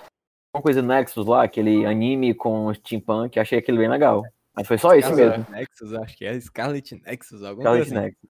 Uma 0.56 0.62
coisa 0.63 0.82
Nexus 0.82 1.25
lá, 1.25 1.44
aquele 1.44 1.86
anime 1.86 2.34
com 2.34 2.74
steampunk, 2.74 3.40
achei 3.40 3.60
aquele 3.60 3.78
bem 3.78 3.90
legal. 3.90 4.24
Mas 4.56 4.68
foi 4.68 4.78
só 4.78 4.94
esse 4.96 5.08
Mas 5.10 5.18
mesmo. 5.18 5.46
Nexus, 5.50 5.94
acho 5.94 6.18
que 6.18 6.25
é 6.25 6.38
Scarlet 6.40 7.01
Nexus, 7.06 7.44
alguma 7.44 7.62
Scarlet 7.63 7.84
coisa 7.90 7.96
assim. 8.00 8.06
Nexus. 8.06 8.30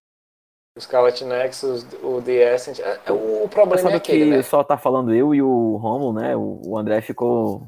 o 0.77 0.81
Scarlet 0.81 1.23
Nexus, 1.25 1.83
o 2.03 2.21
The 2.21 2.53
Ascent. 2.53 2.79
é, 2.79 2.99
é, 3.07 3.11
o, 3.11 3.47
problema 3.49 3.89
é 3.91 3.95
aquele, 3.95 4.25
que 4.25 4.29
né? 4.37 4.41
só 4.43 4.63
tá 4.63 4.77
falando 4.77 5.13
eu 5.15 5.33
e 5.33 5.41
o 5.41 5.77
Romulo, 5.77 6.13
né? 6.13 6.35
O 6.37 6.77
André 6.77 7.01
ficou. 7.01 7.67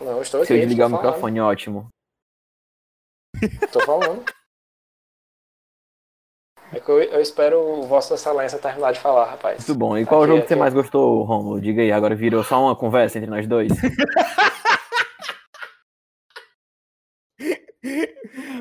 Não, 0.00 0.12
eu 0.16 0.22
estou 0.22 0.40
aqui. 0.40 0.48
Se 0.48 0.54
eu 0.54 0.60
desligar 0.60 0.86
o 0.88 0.90
falando, 0.90 1.04
microfone, 1.06 1.40
ótimo. 1.40 1.88
Tô 3.72 3.80
falando. 3.80 4.24
É 6.72 6.80
que 6.80 6.88
eu, 6.88 7.02
eu 7.02 7.20
espero 7.20 7.82
Vossa 7.82 8.14
Excelência 8.14 8.58
terminar 8.58 8.92
de 8.92 9.00
falar, 9.00 9.26
rapaz. 9.26 9.58
Muito 9.58 9.78
bom. 9.78 9.98
E 9.98 10.06
qual 10.06 10.22
Aqui, 10.22 10.30
jogo 10.30 10.42
que 10.42 10.48
você 10.48 10.54
aqui. 10.54 10.60
mais 10.60 10.72
gostou, 10.74 11.22
Romulo? 11.22 11.60
Diga 11.60 11.82
aí, 11.82 11.92
agora 11.92 12.14
virou 12.14 12.42
só 12.42 12.60
uma 12.62 12.74
conversa 12.74 13.18
entre 13.18 13.30
nós 13.30 13.46
dois. 13.46 13.70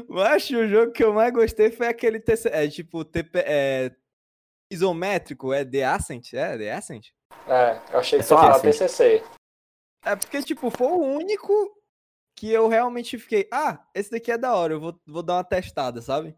Mas 0.09 0.50
o 0.50 0.67
jogo 0.67 0.91
que 0.91 1.03
eu 1.03 1.13
mais 1.13 1.31
gostei 1.33 1.71
foi 1.71 1.88
aquele 1.88 2.19
TC, 2.19 2.50
é, 2.50 2.67
tipo 2.67 3.05
TP, 3.05 3.39
é, 3.39 3.91
isométrico, 4.71 5.53
é 5.53 5.63
The 5.63 5.85
Ascent? 5.85 6.33
É, 6.33 6.57
The 6.57 6.73
Ascent? 6.73 7.07
É, 7.47 7.79
eu 7.93 8.00
achei 8.00 8.19
É 8.19 8.21
que 8.21 8.27
só 8.27 8.35
você 8.38 8.45
ia 8.45 8.51
falar. 8.51 8.59
TCC. 8.59 9.23
É 10.03 10.15
porque, 10.15 10.41
tipo, 10.43 10.70
foi 10.70 10.88
o 10.88 11.01
único 11.01 11.53
que 12.36 12.51
eu 12.51 12.67
realmente 12.67 13.17
fiquei, 13.20 13.48
ah, 13.51 13.84
esse 13.93 14.10
daqui 14.10 14.31
é 14.31 14.38
da 14.38 14.55
hora, 14.55 14.74
eu 14.74 14.79
vou, 14.79 15.00
vou 15.05 15.22
dar 15.22 15.36
uma 15.36 15.43
testada, 15.43 16.01
sabe? 16.01 16.36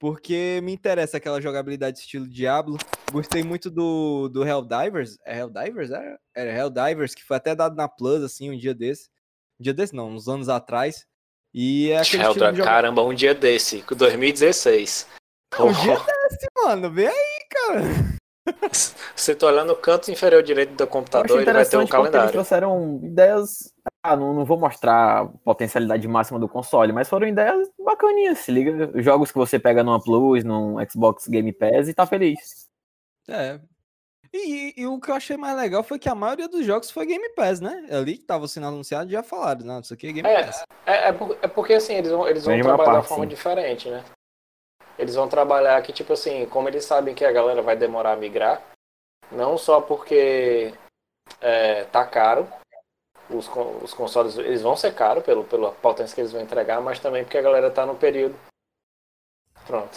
Porque 0.00 0.60
me 0.62 0.72
interessa 0.72 1.18
aquela 1.18 1.40
jogabilidade 1.40 2.00
estilo 2.00 2.26
Diablo. 2.26 2.76
Gostei 3.12 3.44
muito 3.44 3.70
do, 3.70 4.28
do 4.28 4.44
Helldivers. 4.44 5.16
É 5.24 5.38
Helldivers? 5.38 5.90
Era, 5.92 6.18
era 6.34 6.50
Helldivers, 6.58 7.14
que 7.14 7.22
foi 7.22 7.36
até 7.36 7.54
dado 7.54 7.76
na 7.76 7.88
Plus, 7.88 8.22
assim, 8.24 8.50
um 8.50 8.58
dia 8.58 8.74
desse. 8.74 9.08
Um 9.60 9.62
dia 9.62 9.72
desse 9.72 9.94
não, 9.94 10.08
uns 10.08 10.26
anos 10.26 10.48
atrás. 10.48 11.06
E 11.54 11.90
é 11.90 11.98
aquele 12.00 12.22
de 12.32 12.34
joga- 12.34 12.64
Caramba, 12.64 13.04
um 13.04 13.14
dia 13.14 13.32
desse, 13.34 13.82
2016. 13.82 15.06
Um 15.60 15.72
dia 15.72 15.96
desse, 15.98 16.46
mano, 16.56 16.90
vê 16.90 17.06
aí, 17.06 17.46
cara. 17.50 17.82
Se 19.14 19.34
tu 19.34 19.46
olhar 19.46 19.64
no 19.64 19.76
canto 19.76 20.10
inferior 20.10 20.42
direito 20.42 20.74
do 20.74 20.86
computador, 20.86 21.40
ele 21.40 21.52
vai 21.52 21.64
ter 21.64 21.76
um 21.76 21.86
calendário. 21.86 22.24
Eles 22.24 22.32
trouxeram 22.32 23.00
ideias. 23.02 23.72
Ah, 24.02 24.16
não, 24.16 24.34
não 24.34 24.44
vou 24.44 24.58
mostrar 24.58 25.22
a 25.22 25.26
potencialidade 25.26 26.06
máxima 26.08 26.38
do 26.38 26.48
console, 26.48 26.92
mas 26.92 27.08
foram 27.08 27.26
ideias 27.26 27.68
bacaninhas. 27.78 28.38
Se 28.38 28.50
liga, 28.50 28.90
jogos 29.00 29.30
que 29.30 29.38
você 29.38 29.58
pega 29.58 29.84
numa 29.84 30.02
Plus, 30.02 30.42
num 30.42 30.76
Xbox 30.88 31.28
Game 31.28 31.52
Pass 31.52 31.88
e 31.88 31.94
tá 31.94 32.04
feliz. 32.04 32.68
É. 33.28 33.60
E, 34.32 34.72
e, 34.78 34.86
o 34.86 34.98
que 34.98 35.10
eu 35.10 35.14
achei 35.14 35.36
mais 35.36 35.54
legal 35.56 35.82
foi 35.82 35.98
que 35.98 36.08
a 36.08 36.14
maioria 36.14 36.48
dos 36.48 36.64
jogos 36.64 36.90
foi 36.90 37.04
Game 37.04 37.28
Pass, 37.34 37.60
né? 37.60 37.86
Ali 37.90 38.16
que 38.16 38.24
tava 38.24 38.48
sendo 38.48 38.66
anunciado 38.66 39.10
já 39.10 39.22
falaram, 39.22 39.66
não, 39.66 39.80
isso 39.80 39.92
aqui 39.92 40.08
é 40.08 40.12
Game 40.12 40.28
é, 40.28 40.44
Pass. 40.44 40.64
É, 40.86 40.92
é, 40.92 41.08
é 41.42 41.48
porque 41.48 41.74
assim, 41.74 41.94
eles 41.94 42.10
vão, 42.10 42.26
eles 42.26 42.44
vão 42.44 42.58
trabalhar 42.58 42.92
parte, 42.92 43.02
de 43.02 43.08
forma 43.08 43.24
sim. 43.24 43.28
diferente, 43.28 43.90
né? 43.90 44.02
Eles 44.98 45.14
vão 45.14 45.28
trabalhar 45.28 45.80
que, 45.82 45.92
tipo 45.92 46.12
assim, 46.12 46.46
como 46.46 46.68
eles 46.68 46.84
sabem 46.84 47.14
que 47.14 47.24
a 47.24 47.32
galera 47.32 47.62
vai 47.62 47.76
demorar 47.76 48.12
a 48.12 48.16
migrar, 48.16 48.62
não 49.30 49.56
só 49.56 49.80
porque 49.80 50.72
é, 51.40 51.84
tá 51.84 52.04
caro, 52.04 52.46
os, 53.30 53.48
os 53.82 53.94
consoles 53.94 54.36
eles 54.36 54.62
vão 54.62 54.76
ser 54.76 54.94
caros 54.94 55.24
pelo, 55.24 55.44
pela 55.44 55.72
potência 55.72 56.14
que 56.14 56.20
eles 56.20 56.32
vão 56.32 56.40
entregar, 56.40 56.80
mas 56.80 56.98
também 56.98 57.24
porque 57.24 57.38
a 57.38 57.42
galera 57.42 57.70
tá 57.70 57.86
no 57.86 57.94
período. 57.94 58.36
Pronto. 59.66 59.96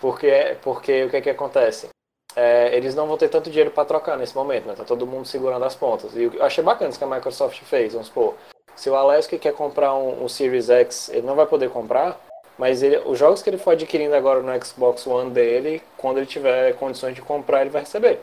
Porque, 0.00 0.56
porque 0.62 1.04
o 1.04 1.10
que 1.10 1.20
que 1.20 1.30
acontece? 1.30 1.88
É, 2.34 2.74
eles 2.76 2.94
não 2.94 3.06
vão 3.06 3.18
ter 3.18 3.28
tanto 3.28 3.50
dinheiro 3.50 3.70
para 3.70 3.84
trocar 3.84 4.16
nesse 4.16 4.34
momento, 4.34 4.66
né? 4.66 4.74
Tá 4.74 4.84
todo 4.84 5.06
mundo 5.06 5.26
segurando 5.26 5.64
as 5.64 5.74
pontas. 5.74 6.14
E 6.14 6.22
eu 6.22 6.44
achei 6.44 6.62
bacana 6.62 6.90
isso 6.90 6.98
que 6.98 7.04
a 7.04 7.08
Microsoft 7.08 7.60
fez. 7.62 7.92
Vamos 7.92 8.08
supor, 8.08 8.36
se 8.76 8.88
o 8.88 8.94
Alex 8.94 9.26
quer 9.26 9.52
comprar 9.52 9.94
um, 9.94 10.24
um 10.24 10.28
Series 10.28 10.70
X, 10.70 11.10
ele 11.10 11.26
não 11.26 11.34
vai 11.34 11.46
poder 11.46 11.70
comprar, 11.70 12.18
mas 12.60 12.82
ele, 12.82 12.98
os 13.06 13.18
jogos 13.18 13.42
que 13.42 13.48
ele 13.48 13.56
for 13.56 13.70
adquirindo 13.70 14.14
agora 14.14 14.42
no 14.42 14.62
Xbox 14.66 15.06
One 15.06 15.30
dele, 15.30 15.82
quando 15.96 16.18
ele 16.18 16.26
tiver 16.26 16.74
condições 16.74 17.14
de 17.14 17.22
comprar, 17.22 17.62
ele 17.62 17.70
vai 17.70 17.80
receber. 17.80 18.20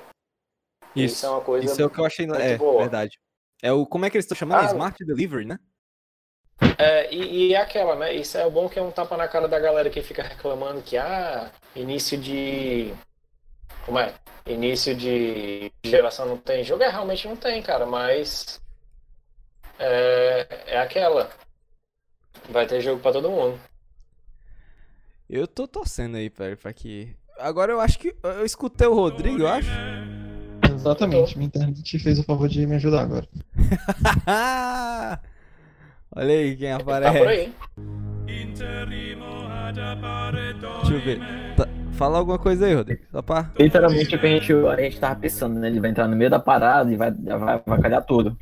Isso, 0.95 1.15
isso 1.15 1.25
é 1.25 1.29
uma 1.29 1.41
coisa. 1.41 1.65
Isso 1.65 1.81
é 1.81 1.85
o 1.85 1.89
que 1.89 1.99
eu 1.99 2.05
achei. 2.05 2.27
É, 2.35 2.55
boa. 2.55 2.81
verdade. 2.81 3.19
É 3.63 3.71
o. 3.71 3.83
Como 3.87 4.05
é 4.05 4.11
que 4.11 4.15
eles 4.15 4.25
estão 4.25 4.37
chamando? 4.37 4.59
Ah, 4.59 4.65
Smart 4.65 5.03
Delivery, 5.03 5.45
né? 5.45 5.57
É, 6.77 7.11
e, 7.11 7.47
e 7.47 7.53
é 7.55 7.57
aquela, 7.59 7.95
né? 7.95 8.13
Isso 8.13 8.37
é 8.37 8.47
bom 8.47 8.69
que 8.69 8.77
é 8.77 8.81
um 8.81 8.91
tapa 8.91 9.17
na 9.17 9.27
cara 9.27 9.47
da 9.47 9.59
galera 9.59 9.89
que 9.89 10.03
fica 10.03 10.21
reclamando 10.21 10.83
que, 10.83 10.97
ah, 10.97 11.51
início 11.75 12.15
de. 12.15 12.93
Como 13.87 13.97
é? 13.97 14.13
Início 14.45 14.93
de 14.93 15.71
geração 15.83 16.27
não 16.27 16.37
tem 16.37 16.63
jogo. 16.63 16.83
É, 16.83 16.89
realmente 16.89 17.27
não 17.27 17.35
tem, 17.35 17.59
cara, 17.63 17.87
mas. 17.87 18.61
É, 19.79 20.47
é 20.67 20.77
aquela. 20.77 21.27
Vai 22.51 22.67
ter 22.67 22.81
jogo 22.81 23.01
para 23.01 23.13
todo 23.13 23.31
mundo. 23.31 23.59
Eu 25.29 25.45
tô 25.45 25.67
torcendo 25.67 26.15
aí, 26.15 26.29
velho, 26.29 26.55
pra 26.55 26.71
que. 26.71 27.09
Agora 27.37 27.73
eu 27.73 27.81
acho 27.81 27.99
que. 27.99 28.15
Eu 28.23 28.45
escutei 28.45 28.87
o 28.87 28.93
Rodrigo, 28.93 29.39
eu 29.39 29.47
acho. 29.47 29.69
Exatamente, 30.73 31.37
minha 31.37 31.47
internet 31.47 31.99
fez 31.99 32.17
o 32.17 32.23
favor 32.23 32.47
de 32.47 32.65
me 32.65 32.75
ajudar 32.75 33.01
agora. 33.01 33.27
Olha 36.15 36.33
aí 36.33 36.55
quem 36.55 36.71
aparece. 36.71 37.13
Tá 37.13 37.19
por 37.19 37.27
aí. 37.27 37.53
Deixa 40.79 40.93
eu 40.93 41.01
ver. 41.01 41.19
Tá, 41.57 41.67
fala 41.91 42.19
alguma 42.19 42.39
coisa 42.39 42.65
aí, 42.65 42.73
Rodrigo. 42.73 43.01
Só 43.11 43.21
pra... 43.21 43.51
Literalmente 43.59 44.15
o 44.15 44.19
que 44.19 44.25
a 44.25 44.29
gente, 44.29 44.53
a 44.53 44.75
gente 44.81 44.99
tava 44.99 45.19
pensando, 45.19 45.59
né? 45.59 45.67
Ele 45.67 45.81
vai 45.81 45.89
entrar 45.89 46.07
no 46.07 46.15
meio 46.15 46.29
da 46.29 46.39
parada 46.39 46.89
e 46.91 46.95
vai, 46.95 47.11
vai, 47.11 47.61
vai 47.65 47.81
calhar 47.81 48.05
tudo. 48.05 48.37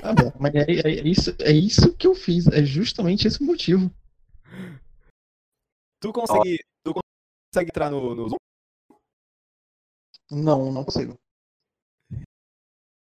Tá 0.00 0.12
bom, 0.12 0.32
mas 0.38 0.54
é, 0.54 0.60
é, 0.62 0.80
é, 0.84 1.08
isso, 1.08 1.34
é 1.40 1.52
isso 1.52 1.92
que 1.94 2.06
eu 2.06 2.14
fiz. 2.14 2.46
É 2.46 2.62
justamente 2.62 3.26
esse 3.26 3.42
o 3.42 3.46
motivo. 3.46 3.90
Tu 6.00 6.12
consegue, 6.12 6.58
tu 6.84 6.94
consegue 6.94 7.70
entrar 7.70 7.90
no, 7.90 8.14
no 8.14 8.28
Zoom? 8.28 8.38
Não, 10.30 10.70
não 10.70 10.84
consigo. 10.84 11.18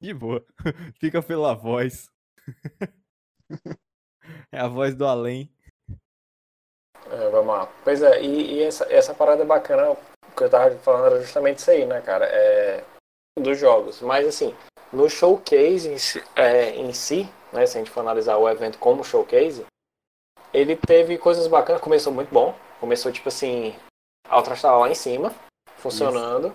De 0.02 0.14
boa. 0.14 0.46
Fica 1.00 1.22
pela 1.22 1.54
voz. 1.54 2.10
é 4.52 4.60
a 4.60 4.68
voz 4.68 4.96
do 4.96 5.06
além. 5.06 5.52
É, 7.10 7.30
vamos 7.30 7.48
lá. 7.48 7.68
Pois 7.84 8.02
é, 8.02 8.22
e, 8.22 8.56
e, 8.56 8.64
essa, 8.64 8.92
essa 8.92 9.14
parada 9.14 9.44
é 9.44 9.46
bacana. 9.46 9.92
O 9.92 10.36
que 10.36 10.44
eu 10.44 10.50
tava 10.50 10.76
falando 10.80 11.08
era 11.08 11.22
justamente 11.22 11.60
isso 11.60 11.72
aí, 11.72 11.86
né, 11.86 12.02
cara? 12.02 12.26
É, 12.26 12.84
dos 13.40 13.60
jogos. 13.60 14.02
Mas 14.02 14.28
assim, 14.28 14.56
no 14.92 15.10
showcase 15.10 15.90
em 15.90 15.98
si, 15.98 16.24
é, 16.36 16.70
em 16.76 16.94
si, 16.94 17.30
né, 17.52 17.66
se 17.66 17.78
a 17.78 17.82
gente 17.82 17.92
for 17.92 18.02
analisar 18.02 18.38
o 18.38 18.50
evento 18.50 18.78
como 18.80 19.04
showcase, 19.04 19.66
ele 20.54 20.76
teve 20.76 21.18
coisas 21.18 21.48
bacanas, 21.48 21.82
começou 21.82 22.14
muito 22.14 22.34
bom. 22.34 22.56
Começou, 22.80 23.12
tipo 23.12 23.30
assim, 23.30 23.76
a 24.30 24.38
outra 24.38 24.54
estava 24.54 24.78
lá 24.78 24.90
em 24.90 24.96
cima, 24.96 25.34
funcionando. 25.78 26.54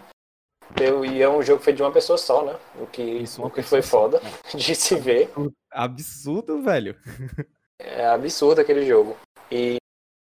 Deu, 0.75 1.05
e 1.05 1.21
é 1.21 1.29
um 1.29 1.43
jogo 1.43 1.63
feito 1.63 1.79
de 1.79 1.83
uma 1.83 1.93
pessoa 1.93 2.17
só, 2.17 2.45
né? 2.45 2.57
O 2.81 2.87
que, 2.87 3.03
Isso, 3.03 3.45
o 3.45 3.51
que 3.51 3.63
foi 3.63 3.83
foda 3.83 4.21
só. 4.47 4.57
de 4.57 4.75
se 4.75 4.97
ver. 4.97 5.31
Absurdo, 5.71 6.63
velho. 6.63 6.97
É 7.79 8.07
absurdo 8.07 8.61
aquele 8.61 8.87
jogo. 8.87 9.17
E, 9.51 9.77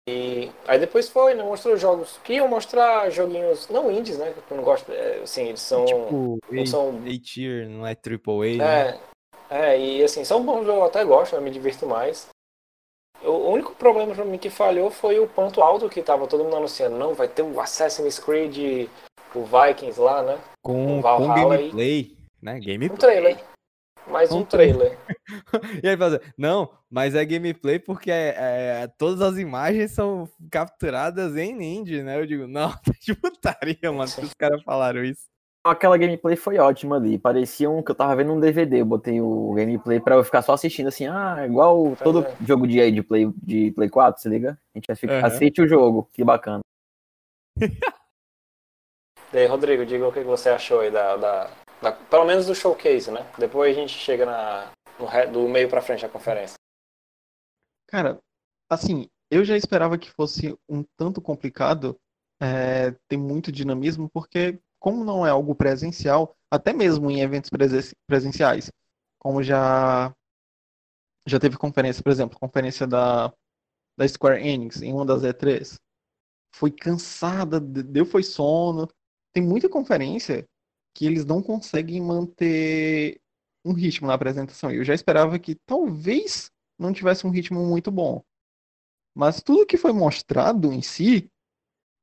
e 0.09 0.51
aí 0.67 0.79
depois 0.79 1.09
foi, 1.09 1.35
né? 1.35 1.43
Mostrou 1.43 1.77
jogos 1.77 2.19
que 2.25 2.35
iam 2.35 2.49
mostrar 2.49 3.11
joguinhos 3.11 3.69
não 3.69 3.91
indies, 3.91 4.19
né? 4.19 4.33
Que 4.33 4.53
eu 4.53 4.57
não 4.57 4.65
gosto. 4.65 4.91
É, 4.91 5.21
assim, 5.21 5.49
eles 5.49 5.61
são. 5.61 5.85
Tipo, 5.85 6.39
não 6.51 6.67
são 6.67 7.03
A-tier, 7.07 7.69
não 7.69 7.87
é 7.87 7.95
triple 7.95 8.61
A. 8.61 8.65
É, 8.65 8.93
né? 8.93 9.01
é, 9.51 9.79
e 9.79 10.03
assim, 10.03 10.25
são 10.25 10.45
bons, 10.45 10.67
eu 10.67 10.83
até 10.83 11.05
gosto, 11.05 11.37
eu 11.37 11.43
me 11.43 11.51
divirto 11.51 11.87
mais. 11.87 12.29
O 13.23 13.51
único 13.51 13.75
problema 13.75 14.15
para 14.15 14.25
mim 14.25 14.39
que 14.39 14.49
falhou 14.49 14.91
foi 14.91 15.19
o 15.19 15.27
ponto 15.27 15.61
alto 15.61 15.89
que 15.89 16.03
tava 16.03 16.27
todo 16.27 16.45
mundo 16.45 16.57
anunciando. 16.57 16.97
Não, 16.97 17.15
vai 17.15 17.29
ter 17.29 17.43
o 17.43 17.61
Assassin's 17.61 18.19
Creed, 18.19 18.89
o 19.35 19.45
Vikings 19.45 20.01
lá, 20.01 20.23
né? 20.23 20.39
Com, 20.63 21.03
com 21.03 21.29
gameplay, 21.29 22.17
né? 22.43 22.59
Gameplay. 22.59 22.91
Um 22.91 22.97
trailer. 22.97 23.45
Mais 24.07 24.33
um, 24.33 24.39
um 24.39 24.45
trailer. 24.45 24.99
e 25.83 25.89
aí 25.89 25.97
fala, 25.97 26.21
não, 26.37 26.71
mas 26.91 27.15
é 27.15 27.25
gameplay 27.25 27.79
porque 27.79 28.11
é, 28.11 28.35
é, 28.37 28.89
todas 28.99 29.21
as 29.21 29.39
imagens 29.39 29.93
são 29.93 30.29
capturadas 30.51 31.37
em 31.37 31.55
Ninja, 31.55 32.03
né? 32.03 32.19
Eu 32.19 32.27
digo, 32.27 32.47
não, 32.47 32.71
tá 32.71 32.93
de 33.01 33.15
putaria, 33.15 33.93
mano, 33.93 34.11
que 34.11 34.25
os 34.25 34.35
caras 34.35 34.63
falaram 34.63 35.05
isso. 35.05 35.29
Aquela 35.63 35.99
gameplay 35.99 36.37
foi 36.37 36.57
ótima 36.59 36.97
ali. 36.97 37.19
Parecia 37.19 37.69
um 37.69 37.83
que 37.83 37.91
eu 37.91 37.95
tava 37.95 38.17
vendo 38.17 38.33
um 38.33 38.41
DVD. 38.41 38.81
Eu 38.81 38.87
botei 38.87 39.21
o 39.21 39.53
gameplay 39.53 40.01
pra 40.01 40.15
eu 40.15 40.25
ficar 40.25 40.41
só 40.41 40.55
assistindo 40.55 40.89
assim. 40.89 41.07
Ah, 41.07 41.45
igual 41.47 41.95
todo 41.97 42.25
é. 42.25 42.37
jogo 42.47 42.67
de 42.67 42.81
aí 42.81 42.91
de 42.91 43.03
Play, 43.03 43.31
de 43.43 43.71
Play 43.73 43.91
4, 43.91 44.23
se 44.23 44.29
liga? 44.29 44.59
A 44.75 44.79
gente 44.79 44.95
fica, 44.95 45.19
uhum. 45.19 45.27
assiste 45.27 45.61
o 45.61 45.69
jogo. 45.69 46.09
Que 46.15 46.25
bacana. 46.25 46.61
e 49.33 49.39
aí, 49.39 49.47
Rodrigo, 49.47 49.85
diga 49.85 50.09
o 50.09 50.13
que 50.13 50.25
você 50.25 50.49
achou 50.49 50.81
aí 50.81 50.91
da, 50.91 51.17
da, 51.19 51.51
da, 51.83 51.93
Pelo 51.93 52.25
menos 52.25 52.47
do 52.47 52.55
showcase, 52.55 53.11
né? 53.11 53.31
Depois 53.39 53.77
a 53.77 53.79
gente 53.79 53.93
chega 53.93 54.25
na, 54.25 54.71
no, 54.99 55.33
do 55.33 55.47
meio 55.47 55.69
pra 55.69 55.83
frente 55.83 56.01
da 56.01 56.09
conferência. 56.09 56.55
Cara, 57.87 58.19
assim, 58.71 59.11
eu 59.31 59.45
já 59.45 59.59
esperava 59.59 59.99
que 59.99 60.11
fosse 60.11 60.57
um 60.67 60.83
tanto 60.97 61.21
complicado. 61.21 62.01
É, 62.43 62.93
tem 63.07 63.19
muito 63.19 63.53
dinamismo, 63.53 64.09
porque 64.09 64.59
como 64.81 65.05
não 65.05 65.27
é 65.27 65.31
algo 65.31 65.55
presencial, 65.55 66.35
até 66.51 66.73
mesmo 66.73 67.11
em 67.11 67.21
eventos 67.21 67.51
presenciais, 68.09 68.71
como 69.19 69.43
já 69.43 70.13
já 71.29 71.39
teve 71.39 71.57
conferência, 71.57 72.03
por 72.03 72.11
exemplo, 72.11 72.41
conferência 72.41 72.87
da, 72.87 73.33
da 73.97 74.09
Square 74.09 74.43
Enix 74.43 74.83
em 74.83 74.93
uma 74.93 75.05
das 75.05 75.23
E3, 75.23 75.79
foi 76.55 76.71
cansada, 76.71 77.61
deu 77.61 78.05
foi 78.05 78.23
sono. 78.23 78.89
Tem 79.33 79.43
muita 79.43 79.69
conferência 79.69 80.45
que 80.95 81.07
eles 81.07 81.25
não 81.25 81.43
conseguem 81.43 82.01
manter 82.01 83.21
um 83.65 83.73
ritmo 83.73 84.09
na 84.09 84.15
apresentação. 84.15 84.71
Eu 84.73 84.85
já 84.85 84.95
esperava 84.95 85.39
que 85.39 85.55
talvez 85.67 86.51
não 86.79 86.93
tivesse 86.93 87.27
um 87.27 87.31
ritmo 87.31 87.65
muito 87.65 87.91
bom. 87.91 88.23
Mas 89.15 89.43
tudo 89.43 89.67
que 89.67 89.77
foi 89.77 89.93
mostrado 89.93 90.73
em 90.73 90.83
si 90.83 91.31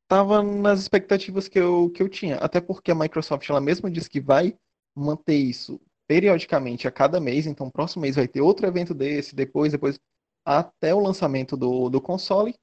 estava 0.07 0.41
nas 0.41 0.79
expectativas 0.79 1.49
que 1.49 1.59
eu, 1.59 1.89
que 1.89 2.01
eu 2.01 2.07
tinha. 2.07 2.37
Até 2.37 2.61
porque 2.61 2.91
a 2.91 2.95
Microsoft 2.95 3.47
ela 3.49 3.59
mesma 3.59 3.91
disse 3.91 4.09
que 4.09 4.21
vai 4.21 4.57
manter 4.95 5.35
isso 5.35 5.79
periodicamente 6.07 6.87
a 6.87 6.91
cada 6.91 7.19
mês. 7.19 7.45
Então, 7.45 7.69
próximo 7.69 8.01
mês 8.01 8.15
vai 8.15 8.27
ter 8.27 8.41
outro 8.41 8.65
evento 8.65 8.93
desse, 8.93 9.35
depois, 9.35 9.73
depois, 9.73 9.99
até 10.45 10.95
o 10.95 10.99
lançamento 10.99 11.57
do, 11.57 11.89
do 11.89 12.01
console. 12.01 12.55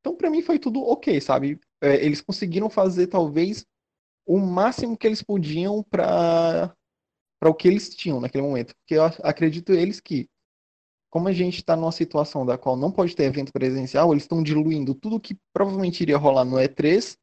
Então, 0.00 0.16
para 0.16 0.30
mim, 0.30 0.40
foi 0.40 0.58
tudo 0.58 0.82
ok, 0.82 1.20
sabe? 1.20 1.60
É, 1.82 2.02
eles 2.04 2.22
conseguiram 2.22 2.70
fazer, 2.70 3.08
talvez, 3.08 3.66
o 4.26 4.38
máximo 4.38 4.96
que 4.96 5.06
eles 5.06 5.22
podiam 5.22 5.82
para 5.82 6.74
o 7.44 7.54
que 7.54 7.68
eles 7.68 7.94
tinham 7.94 8.20
naquele 8.20 8.44
momento. 8.44 8.74
Porque 8.76 8.94
eu 8.94 9.04
acredito 9.22 9.72
eles 9.72 10.00
que 10.00 10.26
como 11.10 11.28
a 11.28 11.32
gente 11.32 11.58
está 11.58 11.74
numa 11.74 11.92
situação 11.92 12.44
da 12.44 12.58
qual 12.58 12.76
não 12.76 12.90
pode 12.90 13.16
ter 13.16 13.24
evento 13.24 13.52
presencial, 13.52 14.12
eles 14.12 14.24
estão 14.24 14.42
diluindo 14.42 14.94
tudo 14.94 15.20
que 15.20 15.36
provavelmente 15.52 16.02
iria 16.02 16.18
rolar 16.18 16.44
no 16.44 16.56
E3 16.56 17.16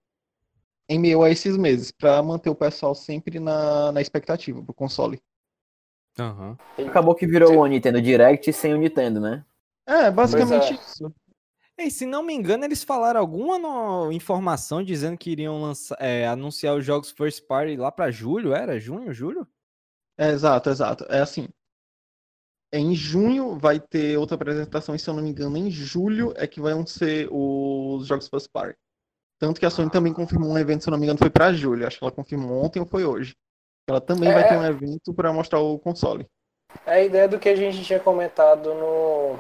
em 0.88 1.00
meio 1.00 1.24
a 1.24 1.30
esses 1.30 1.58
meses, 1.58 1.92
para 1.92 2.22
manter 2.22 2.50
o 2.50 2.56
pessoal 2.56 2.94
sempre 2.94 3.40
na, 3.40 3.92
na 3.92 4.02
expectativa 4.02 4.62
pro 4.62 4.74
console. 4.74 5.20
Uhum. 6.20 6.56
Acabou 6.88 7.16
que 7.16 7.28
virou 7.28 7.58
o 7.58 7.66
Nintendo 7.66 8.02
Direct 8.02 8.52
sem 8.54 8.74
o 8.74 8.78
Nintendo, 8.78 9.20
né? 9.20 9.44
É, 9.86 10.10
basicamente 10.10 10.74
é. 10.74 10.76
isso. 10.76 11.14
E 11.78 11.92
se 11.92 12.06
não 12.06 12.24
me 12.24 12.34
engano, 12.34 12.64
eles 12.64 12.84
falaram 12.84 13.20
alguma 13.20 13.60
no... 13.60 14.12
informação 14.12 14.82
dizendo 14.82 15.18
que 15.18 15.32
iriam 15.32 15.62
lançar, 15.62 15.98
é, 16.00 16.26
anunciar 16.26 16.76
os 16.76 16.86
jogos 16.86 17.12
First 17.12 17.46
Party 17.46 17.76
lá 17.76 17.92
para 17.92 18.12
julho, 18.12 18.54
era? 18.54 18.80
Junho, 18.80 19.14
julho? 19.14 19.46
É, 20.18 20.30
exato, 20.30 20.70
exato. 20.70 21.06
É 21.10 21.20
assim. 21.20 21.50
Em 22.74 22.94
junho 22.94 23.58
vai 23.58 23.80
ter 23.80 24.18
outra 24.18 24.36
apresentação, 24.36 24.96
e 24.96 25.00
se 25.00 25.10
eu 25.10 25.14
não 25.14 25.24
me 25.24 25.30
engano, 25.30 25.56
em 25.58 25.70
julho 25.70 26.34
é 26.36 26.46
que 26.46 26.60
vão 26.60 26.86
ser 26.86 27.30
os 27.32 28.06
jogos 28.06 28.28
First 28.28 28.50
Party. 28.52 28.78
Tanto 29.40 29.60
que 29.60 29.66
a 29.66 29.70
Sony 29.70 29.92
também 29.92 30.14
confirmou 30.14 30.50
um 30.50 30.58
evento, 30.58 30.84
se 30.84 30.90
eu 30.90 30.92
não 30.92 30.98
me 30.98 31.06
engano, 31.06 31.20
foi 31.20 31.30
para 31.30 31.54
julho. 31.54 31.86
Acho 31.86 32.00
que 32.00 32.04
ela 32.04 32.12
confirmou 32.12 32.64
ontem 32.64 32.80
ou 32.80 32.86
foi 32.86 33.06
hoje. 33.06 33.36
Ela 33.88 34.02
também 34.02 34.30
é... 34.30 34.34
vai 34.34 34.48
ter 34.48 34.58
um 34.58 34.66
evento 34.66 35.14
para 35.14 35.32
mostrar 35.32 35.60
o 35.60 35.78
console. 35.78 36.26
É 36.86 36.94
a 36.94 37.04
ideia 37.04 37.28
do 37.28 37.40
que 37.40 37.50
a 37.50 37.56
gente 37.56 37.84
tinha 37.84 38.00
comentado 38.00 38.74
no 38.74 39.40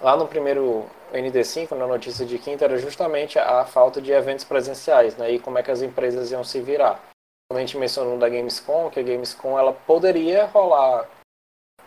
lá 0.00 0.16
no 0.16 0.28
primeiro 0.28 0.86
ND5, 1.12 1.72
na 1.72 1.86
notícia 1.86 2.24
de 2.24 2.38
quinta, 2.38 2.64
era 2.64 2.78
justamente 2.78 3.38
a 3.38 3.64
falta 3.64 4.00
de 4.00 4.12
eventos 4.12 4.44
presenciais, 4.44 5.16
né? 5.16 5.32
E 5.32 5.38
como 5.38 5.58
é 5.58 5.62
que 5.62 5.70
as 5.70 5.82
empresas 5.82 6.30
iam 6.30 6.44
se 6.44 6.60
virar. 6.60 7.02
Quando 7.50 7.58
a 7.58 7.60
gente 7.60 7.76
mencionou 7.76 8.18
da 8.18 8.28
Gamescom, 8.28 8.88
que 8.90 9.00
a 9.00 9.02
Gamescom 9.02 9.58
ela 9.58 9.72
poderia 9.72 10.46
rolar 10.46 11.08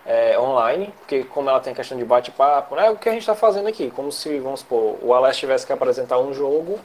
é, 0.05 0.39
online, 0.39 0.93
porque 0.99 1.23
como 1.23 1.49
ela 1.49 1.59
tem 1.59 1.73
questão 1.73 1.97
de 1.97 2.05
bate-papo, 2.05 2.75
né? 2.75 2.89
O 2.89 2.97
que 2.97 3.09
a 3.09 3.11
gente 3.11 3.21
está 3.21 3.35
fazendo 3.35 3.67
aqui, 3.67 3.89
como 3.89 4.11
se, 4.11 4.39
vamos 4.39 4.59
supor, 4.59 4.97
o 5.01 5.13
Alex 5.13 5.37
tivesse 5.37 5.65
que 5.65 5.73
apresentar 5.73 6.19
um 6.19 6.33
jogo, 6.33 6.79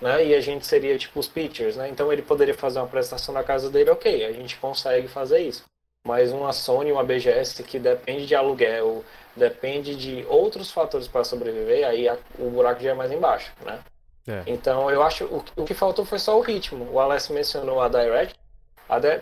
né? 0.00 0.24
E 0.24 0.34
a 0.34 0.40
gente 0.40 0.66
seria 0.66 0.98
tipo 0.98 1.20
os 1.20 1.28
pitchers, 1.28 1.76
né? 1.76 1.88
Então 1.88 2.12
ele 2.12 2.22
poderia 2.22 2.54
fazer 2.54 2.78
uma 2.78 2.86
apresentação 2.86 3.32
na 3.32 3.44
casa 3.44 3.70
dele, 3.70 3.90
ok, 3.90 4.24
a 4.24 4.32
gente 4.32 4.56
consegue 4.56 5.06
fazer 5.06 5.40
isso. 5.40 5.64
Mas 6.06 6.32
uma 6.32 6.52
Sony, 6.52 6.90
uma 6.90 7.04
BGS 7.04 7.62
que 7.62 7.78
depende 7.78 8.26
de 8.26 8.34
aluguel, 8.34 9.04
depende 9.36 9.94
de 9.94 10.24
outros 10.28 10.70
fatores 10.70 11.06
para 11.06 11.24
sobreviver, 11.24 11.86
aí 11.86 12.08
a, 12.08 12.16
o 12.38 12.50
buraco 12.50 12.82
já 12.82 12.90
é 12.90 12.94
mais 12.94 13.12
embaixo, 13.12 13.52
né? 13.64 13.78
É. 14.26 14.42
Então 14.46 14.90
eu 14.90 15.02
acho 15.02 15.24
o, 15.24 15.44
o 15.56 15.64
que 15.64 15.74
faltou 15.74 16.04
foi 16.04 16.18
só 16.18 16.38
o 16.38 16.42
ritmo. 16.42 16.88
O 16.92 17.00
Alex 17.00 17.28
mencionou 17.28 17.80
a 17.80 17.88
Direct. 17.88 18.34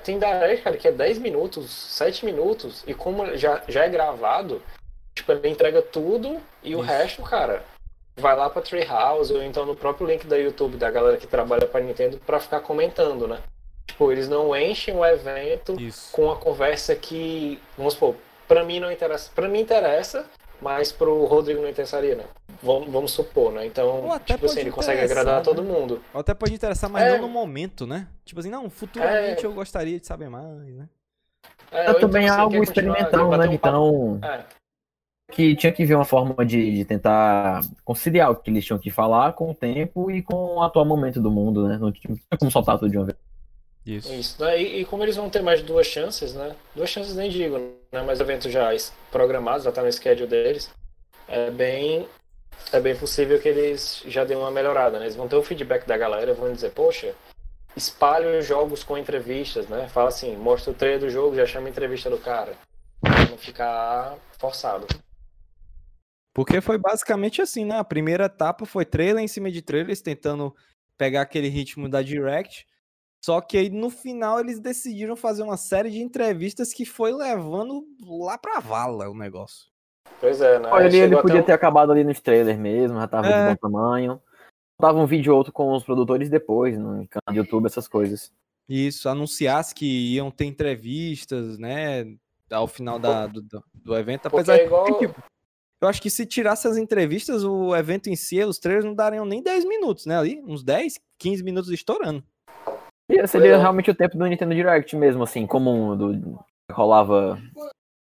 Tem 0.02 0.18
Direct, 0.18 0.62
cara, 0.62 0.76
que 0.76 0.88
é 0.88 0.92
10 0.92 1.18
minutos, 1.18 1.70
7 1.70 2.24
minutos, 2.24 2.84
e 2.86 2.94
como 2.94 3.36
já, 3.36 3.62
já 3.68 3.84
é 3.84 3.88
gravado, 3.88 4.62
tipo, 5.14 5.32
ele 5.32 5.48
entrega 5.48 5.82
tudo 5.82 6.40
e 6.62 6.70
Isso. 6.70 6.78
o 6.78 6.82
resto, 6.82 7.22
cara, 7.22 7.62
vai 8.16 8.34
lá 8.36 8.48
pra 8.48 8.62
Treehouse 8.62 9.32
ou 9.32 9.42
então 9.42 9.66
no 9.66 9.76
próprio 9.76 10.06
link 10.06 10.26
da 10.26 10.36
YouTube 10.36 10.76
da 10.76 10.90
galera 10.90 11.16
que 11.16 11.26
trabalha 11.26 11.66
pra 11.66 11.80
Nintendo 11.80 12.18
pra 12.24 12.40
ficar 12.40 12.60
comentando, 12.60 13.28
né? 13.28 13.40
Tipo, 13.86 14.12
eles 14.12 14.28
não 14.28 14.54
enchem 14.56 14.94
o 14.94 15.04
evento 15.04 15.80
Isso. 15.80 16.12
com 16.12 16.30
a 16.30 16.36
conversa 16.36 16.94
que, 16.94 17.60
vamos 17.76 17.94
supor, 17.94 18.14
Pra 18.48 18.64
mim 18.64 18.80
não 18.80 18.90
interessa. 18.90 19.30
Pra 19.34 19.46
mim 19.46 19.60
interessa, 19.60 20.24
mas 20.58 20.90
pro 20.90 21.26
Rodrigo 21.26 21.60
não 21.60 21.68
interessaria, 21.68 22.14
né? 22.14 22.24
Vamos, 22.62 22.90
vamos 22.90 23.12
supor, 23.12 23.52
né? 23.52 23.66
Então, 23.66 24.08
tipo 24.24 24.46
assim, 24.46 24.60
ele 24.60 24.70
consegue 24.70 25.00
agradar 25.00 25.36
né? 25.36 25.42
todo 25.42 25.62
mundo. 25.62 26.02
Ou 26.12 26.20
até 26.20 26.34
pode 26.34 26.54
interessar, 26.54 26.90
mas 26.90 27.04
é... 27.04 27.12
não 27.12 27.22
no 27.22 27.28
momento, 27.28 27.86
né? 27.86 28.08
Tipo 28.24 28.40
assim, 28.40 28.50
não, 28.50 28.68
futuramente 28.68 29.44
é... 29.44 29.46
eu 29.46 29.52
gostaria 29.52 29.98
de 29.98 30.06
saber 30.06 30.28
mais, 30.28 30.74
né? 30.74 30.88
É, 31.70 31.90
é 31.90 31.94
também 31.94 32.24
então, 32.24 32.40
algo 32.40 32.62
experimental, 32.62 33.30
né? 33.36 33.48
Um 33.48 33.52
então. 33.52 34.20
É. 34.22 34.44
Que 35.30 35.54
tinha 35.54 35.70
que 35.70 35.84
ver 35.84 35.94
uma 35.94 36.06
forma 36.06 36.44
de, 36.44 36.76
de 36.76 36.84
tentar 36.86 37.60
conciliar 37.84 38.30
o 38.30 38.36
que 38.36 38.50
eles 38.50 38.64
tinham 38.64 38.78
que 38.78 38.90
falar 38.90 39.34
com 39.34 39.50
o 39.50 39.54
tempo 39.54 40.10
e 40.10 40.22
com 40.22 40.56
o 40.56 40.62
atual 40.62 40.86
momento 40.86 41.20
do 41.20 41.30
mundo, 41.30 41.68
né? 41.68 41.76
Não 41.76 41.92
tinha 41.92 42.16
como 42.38 42.50
soltar 42.50 42.78
tudo 42.78 42.90
de 42.90 42.96
uma 42.96 43.04
vez. 43.04 43.18
Isso. 43.84 44.12
Isso 44.12 44.42
né? 44.42 44.60
e, 44.60 44.80
e, 44.80 44.84
como 44.86 45.02
eles 45.02 45.16
vão 45.16 45.30
ter 45.30 45.42
mais 45.42 45.62
duas 45.62 45.86
chances, 45.86 46.34
né? 46.34 46.56
Duas 46.74 46.88
chances 46.88 47.14
nem 47.14 47.30
digo, 47.30 47.58
né? 47.92 48.02
Mas 48.06 48.20
eventos 48.20 48.50
já 48.50 48.70
programados, 49.10 49.64
já 49.64 49.72
tá 49.72 49.82
no 49.82 49.92
schedule 49.92 50.26
deles, 50.26 50.70
é 51.28 51.50
bem, 51.50 52.06
é 52.72 52.80
bem 52.80 52.96
possível 52.96 53.40
que 53.40 53.48
eles 53.48 54.02
já 54.06 54.24
dêem 54.24 54.38
uma 54.38 54.50
melhorada, 54.50 54.98
né? 54.98 55.06
Eles 55.06 55.16
vão 55.16 55.28
ter 55.28 55.36
o 55.36 55.42
feedback 55.42 55.86
da 55.86 55.96
galera, 55.96 56.34
vão 56.34 56.52
dizer, 56.52 56.70
poxa, 56.70 57.14
espalhe 57.76 58.26
os 58.38 58.46
jogos 58.46 58.82
com 58.82 58.98
entrevistas, 58.98 59.68
né? 59.68 59.88
Fala 59.88 60.08
assim, 60.08 60.36
mostra 60.36 60.72
o 60.72 60.74
trailer 60.74 61.00
do 61.00 61.10
jogo, 61.10 61.36
já 61.36 61.46
chama 61.46 61.68
a 61.68 61.70
entrevista 61.70 62.10
do 62.10 62.18
cara. 62.18 62.54
Pra 63.00 63.26
não 63.30 63.38
ficar 63.38 64.16
forçado. 64.38 64.86
Porque 66.34 66.60
foi 66.60 66.78
basicamente 66.78 67.40
assim, 67.40 67.64
né? 67.64 67.78
A 67.78 67.84
primeira 67.84 68.26
etapa 68.26 68.66
foi 68.66 68.84
trailer 68.84 69.22
em 69.22 69.28
cima 69.28 69.50
de 69.50 69.62
trailers, 69.62 70.00
tentando 70.00 70.54
pegar 70.96 71.22
aquele 71.22 71.48
ritmo 71.48 71.88
da 71.88 72.02
Direct. 72.02 72.66
Só 73.20 73.40
que 73.40 73.56
aí 73.56 73.68
no 73.68 73.90
final 73.90 74.38
eles 74.38 74.60
decidiram 74.60 75.16
fazer 75.16 75.42
uma 75.42 75.56
série 75.56 75.90
de 75.90 76.00
entrevistas 76.00 76.72
que 76.72 76.84
foi 76.84 77.12
levando 77.12 77.84
lá 78.00 78.38
pra 78.38 78.60
vala 78.60 79.08
o 79.08 79.14
negócio. 79.14 79.68
Pois 80.20 80.40
é, 80.40 80.58
né? 80.58 80.68
Olha, 80.70 80.86
ele, 80.86 80.98
ele 80.98 81.16
podia 81.16 81.40
um... 81.40 81.44
ter 81.44 81.52
acabado 81.52 81.92
ali 81.92 82.04
nos 82.04 82.20
trailers 82.20 82.58
mesmo, 82.58 82.98
já 82.98 83.06
tava 83.06 83.28
é. 83.28 83.42
de 83.42 83.50
bom 83.50 83.56
tamanho. 83.56 84.20
Tava 84.80 84.98
um 84.98 85.06
vídeo 85.06 85.34
outro 85.34 85.52
com 85.52 85.72
os 85.72 85.82
produtores 85.82 86.28
depois, 86.28 86.78
no 86.78 87.06
canal 87.08 87.32
do 87.32 87.36
YouTube, 87.36 87.66
essas 87.66 87.88
coisas. 87.88 88.32
Isso, 88.68 89.08
anunciasse 89.08 89.74
que 89.74 90.14
iam 90.14 90.30
ter 90.30 90.44
entrevistas, 90.44 91.58
né? 91.58 92.04
Ao 92.50 92.66
final 92.66 92.98
da, 92.98 93.26
do, 93.26 93.42
do 93.74 93.96
evento. 93.96 94.26
Apesar 94.26 94.58
é 94.58 94.66
igual... 94.66 94.84
que, 94.84 95.06
tipo, 95.06 95.22
eu 95.80 95.88
acho 95.88 96.02
que 96.02 96.10
se 96.10 96.26
tirasse 96.26 96.66
as 96.66 96.76
entrevistas, 96.76 97.44
o 97.44 97.74
evento 97.74 98.08
em 98.08 98.16
si, 98.16 98.42
os 98.42 98.58
trailers 98.58 98.84
não 98.84 98.94
dariam 98.94 99.24
nem 99.24 99.42
10 99.42 99.64
minutos, 99.64 100.06
né? 100.06 100.18
Ali, 100.18 100.42
uns 100.46 100.62
10, 100.64 100.98
15 101.18 101.42
minutos 101.42 101.70
estourando. 101.70 102.22
Seria 103.26 103.54
é. 103.54 103.56
realmente 103.56 103.90
o 103.90 103.94
tempo 103.94 104.18
do 104.18 104.26
Nintendo 104.26 104.54
Direct 104.54 104.94
mesmo, 104.96 105.22
assim, 105.22 105.46
comum, 105.46 105.96
do, 105.96 106.38
rolava 106.70 107.40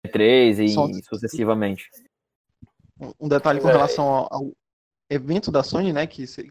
3 0.07 0.59
e 0.59 0.69
Só... 0.69 0.87
sucessivamente. 1.09 1.89
Um 3.19 3.27
detalhe 3.27 3.59
com 3.59 3.69
é. 3.69 3.71
relação 3.71 4.07
ao, 4.07 4.33
ao, 4.33 4.51
evento 5.09 5.51
da 5.51 5.63
Sony, 5.63 5.93
né, 5.93 6.05
que, 6.05 6.27
se, 6.27 6.43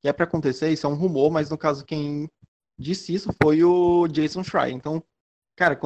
que 0.00 0.08
é 0.08 0.12
para 0.12 0.24
acontecer, 0.24 0.70
isso 0.70 0.86
é 0.86 0.90
um 0.90 0.94
rumor, 0.94 1.30
mas 1.30 1.50
no 1.50 1.58
caso 1.58 1.84
quem 1.84 2.30
disse 2.78 3.14
isso 3.14 3.30
foi 3.42 3.64
o 3.64 4.06
Jason 4.08 4.44
Schreier. 4.44 4.74
Então, 4.74 5.02
cara, 5.56 5.78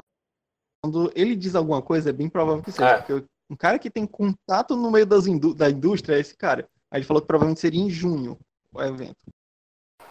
quando 0.83 1.11
ele 1.15 1.37
diz 1.37 1.55
alguma 1.55 1.81
coisa, 1.81 2.11
é 2.11 2.13
bem 2.13 2.29
provável 2.29 2.63
que 2.63 2.73
seja, 2.73 2.89
é. 2.89 2.99
porque 2.99 3.25
um 3.51 3.57
cara 3.57 3.79
que 3.79 3.91
tem 3.91 4.07
contato 4.07 4.77
no 4.77 4.91
meio 4.91 5.07
das 5.07 5.27
indú 5.27 5.55
da 5.55 5.71
indústria 5.71 6.17
é 6.17 6.21
esse 6.21 6.37
cara. 6.37 6.69
Aí 6.91 6.99
ele 6.99 7.07
falou 7.07 7.21
que 7.21 7.29
provavelmente 7.29 7.61
seria 7.61 7.81
em 7.81 7.91
junho 7.91 8.39
o 8.73 8.83
evento. 8.83 9.17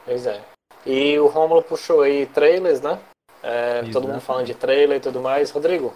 Pois 0.05 0.25
é. 0.25 0.43
E 0.85 1.17
o 1.19 1.27
Romulo 1.27 1.61
puxou 1.61 2.01
aí 2.01 2.25
trailers, 2.27 2.81
né? 2.81 2.99
É, 3.43 3.83
todo 3.91 4.07
mundo 4.07 4.21
falando 4.21 4.45
de 4.45 4.55
trailer 4.55 4.97
e 4.97 5.01
tudo 5.01 5.21
mais. 5.21 5.51
Rodrigo, 5.51 5.93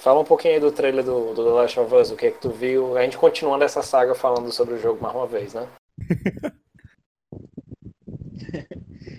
fala 0.00 0.20
um 0.20 0.24
pouquinho 0.24 0.54
aí 0.54 0.60
do 0.60 0.72
trailer 0.72 1.04
do, 1.04 1.34
do 1.34 1.44
The 1.44 1.50
Last 1.50 1.80
of 1.80 1.94
Us, 1.94 2.10
o 2.10 2.16
que 2.16 2.26
é 2.26 2.30
que 2.30 2.40
tu 2.40 2.50
viu? 2.50 2.96
A 2.96 3.02
gente 3.02 3.18
continuando 3.18 3.64
essa 3.64 3.82
saga 3.82 4.14
falando 4.14 4.52
sobre 4.52 4.74
o 4.74 4.78
jogo 4.78 5.02
mais 5.02 5.14
uma 5.14 5.26
vez, 5.26 5.54
né? 5.54 5.68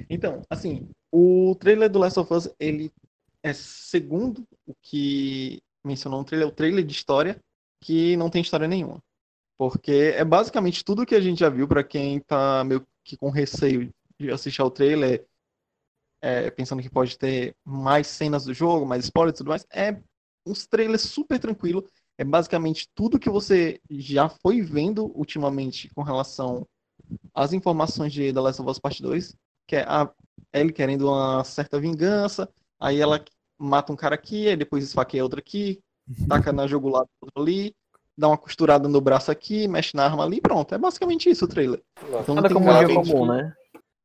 então, 0.09 0.41
assim, 0.49 0.89
o 1.11 1.55
trailer 1.59 1.89
do 1.89 1.99
Last 1.99 2.19
of 2.19 2.33
Us, 2.33 2.49
ele 2.59 2.91
é 3.43 3.53
segundo 3.53 4.43
o 4.65 4.73
que 4.81 5.61
mencionou 5.83 6.19
no 6.19 6.25
trailer, 6.25 6.47
o 6.47 6.51
trailer 6.51 6.85
de 6.85 6.93
história, 6.93 7.39
que 7.81 8.17
não 8.17 8.29
tem 8.29 8.41
história 8.41 8.67
nenhuma. 8.67 9.01
Porque 9.57 10.13
é 10.15 10.23
basicamente 10.23 10.83
tudo 10.83 11.05
que 11.05 11.15
a 11.15 11.21
gente 11.21 11.39
já 11.39 11.49
viu 11.49 11.67
para 11.67 11.83
quem 11.83 12.19
tá 12.19 12.63
meio 12.63 12.85
que 13.03 13.17
com 13.17 13.29
receio 13.29 13.89
de 14.19 14.31
assistir 14.31 14.61
ao 14.61 14.69
trailer, 14.69 15.25
é, 16.21 16.51
pensando 16.51 16.81
que 16.81 16.89
pode 16.89 17.17
ter 17.17 17.55
mais 17.63 18.07
cenas 18.07 18.45
do 18.45 18.53
jogo, 18.53 18.85
mais 18.85 19.05
spoilers 19.05 19.35
e 19.35 19.37
tudo 19.37 19.49
mais, 19.49 19.65
é 19.71 19.97
uns 20.47 20.65
trailers 20.65 21.01
super 21.01 21.39
tranquilo. 21.39 21.85
É 22.17 22.23
basicamente 22.23 22.87
tudo 22.95 23.19
que 23.19 23.29
você 23.29 23.79
já 23.89 24.27
foi 24.29 24.61
vendo 24.61 25.11
ultimamente 25.15 25.89
com 25.93 26.01
relação 26.01 26.67
às 27.33 27.53
informações 27.53 28.11
de 28.11 28.33
The 28.33 28.39
Last 28.39 28.61
of 28.61 28.71
Us 28.71 28.79
Part 28.79 29.01
2, 29.01 29.35
que 29.67 29.75
é 29.75 29.83
a 29.83 30.09
Ellie 30.53 30.73
querendo 30.73 31.07
uma 31.07 31.43
certa 31.43 31.79
vingança, 31.79 32.49
aí 32.79 32.99
ela 32.99 33.23
mata 33.59 33.93
um 33.93 33.95
cara 33.95 34.15
aqui, 34.15 34.47
aí 34.47 34.55
depois 34.55 34.83
esfaqueia 34.83 35.23
outro 35.23 35.39
aqui, 35.39 35.79
taca 36.27 36.51
na 36.51 36.63
outro 36.63 37.07
ali, 37.35 37.75
dá 38.17 38.27
uma 38.27 38.37
costurada 38.37 38.87
no 38.87 38.99
braço 38.99 39.29
aqui, 39.29 39.67
mexe 39.67 39.95
na 39.95 40.05
arma 40.05 40.23
ali, 40.23 40.41
pronto. 40.41 40.73
É 40.73 40.77
basicamente 40.77 41.29
isso 41.29 41.45
o 41.45 41.47
trailer. 41.47 41.81
Então, 42.21 42.35
Nada 42.35 42.49
como 42.51 42.69
um 42.69 42.85
dia 42.85 42.95
comum, 42.95 43.25
né? 43.27 43.53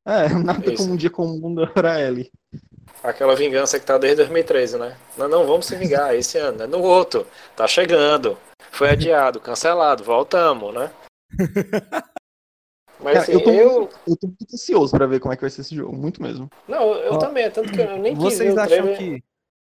É, 0.05 0.29
nada 0.39 0.73
Isso. 0.73 0.83
como 0.83 0.95
um 0.95 0.97
dia 0.97 1.11
comum 1.11 1.55
pra 1.73 2.01
Ellie. 2.01 2.31
Aquela 3.03 3.35
vingança 3.35 3.81
que 3.81 3.87
tá 3.87 3.99
desde 3.99 4.19
2013, 4.19 4.79
né? 4.79 4.97
Não, 5.17 5.29
não, 5.29 5.47
vamos 5.47 5.67
se 5.67 5.77
vingar 5.77 6.15
esse 6.17 6.39
ano, 6.39 6.63
é 6.63 6.67
no 6.67 6.81
outro. 6.81 7.27
Tá 7.57 7.67
chegando. 7.67 8.39
Foi 8.71 8.91
adiado, 8.91 9.41
cancelado, 9.41 10.05
voltamos, 10.05 10.73
né? 10.75 10.91
Mas 13.03 13.15
Cara, 13.15 13.21
assim, 13.21 13.33
eu, 13.33 13.43
tô, 13.43 13.51
eu... 13.51 13.91
eu 14.07 14.17
tô 14.17 14.27
muito 14.29 14.55
ansioso 14.55 14.93
pra 14.93 15.07
ver 15.07 15.19
como 15.19 15.35
é 15.35 15.37
que 15.37 15.41
vai 15.41 15.51
ser 15.51 15.63
esse 15.63 15.75
jogo, 15.75 15.97
muito 15.97 16.23
mesmo. 16.23 16.49
Não, 16.69 16.95
eu 16.95 17.19
também, 17.19 17.51
tanto 17.51 17.73
que 17.73 17.81
eu 17.81 17.99
nem 17.99 18.15
quis 18.15 18.23
Vocês 18.23 18.57
acham 18.57 18.95
que 18.95 19.25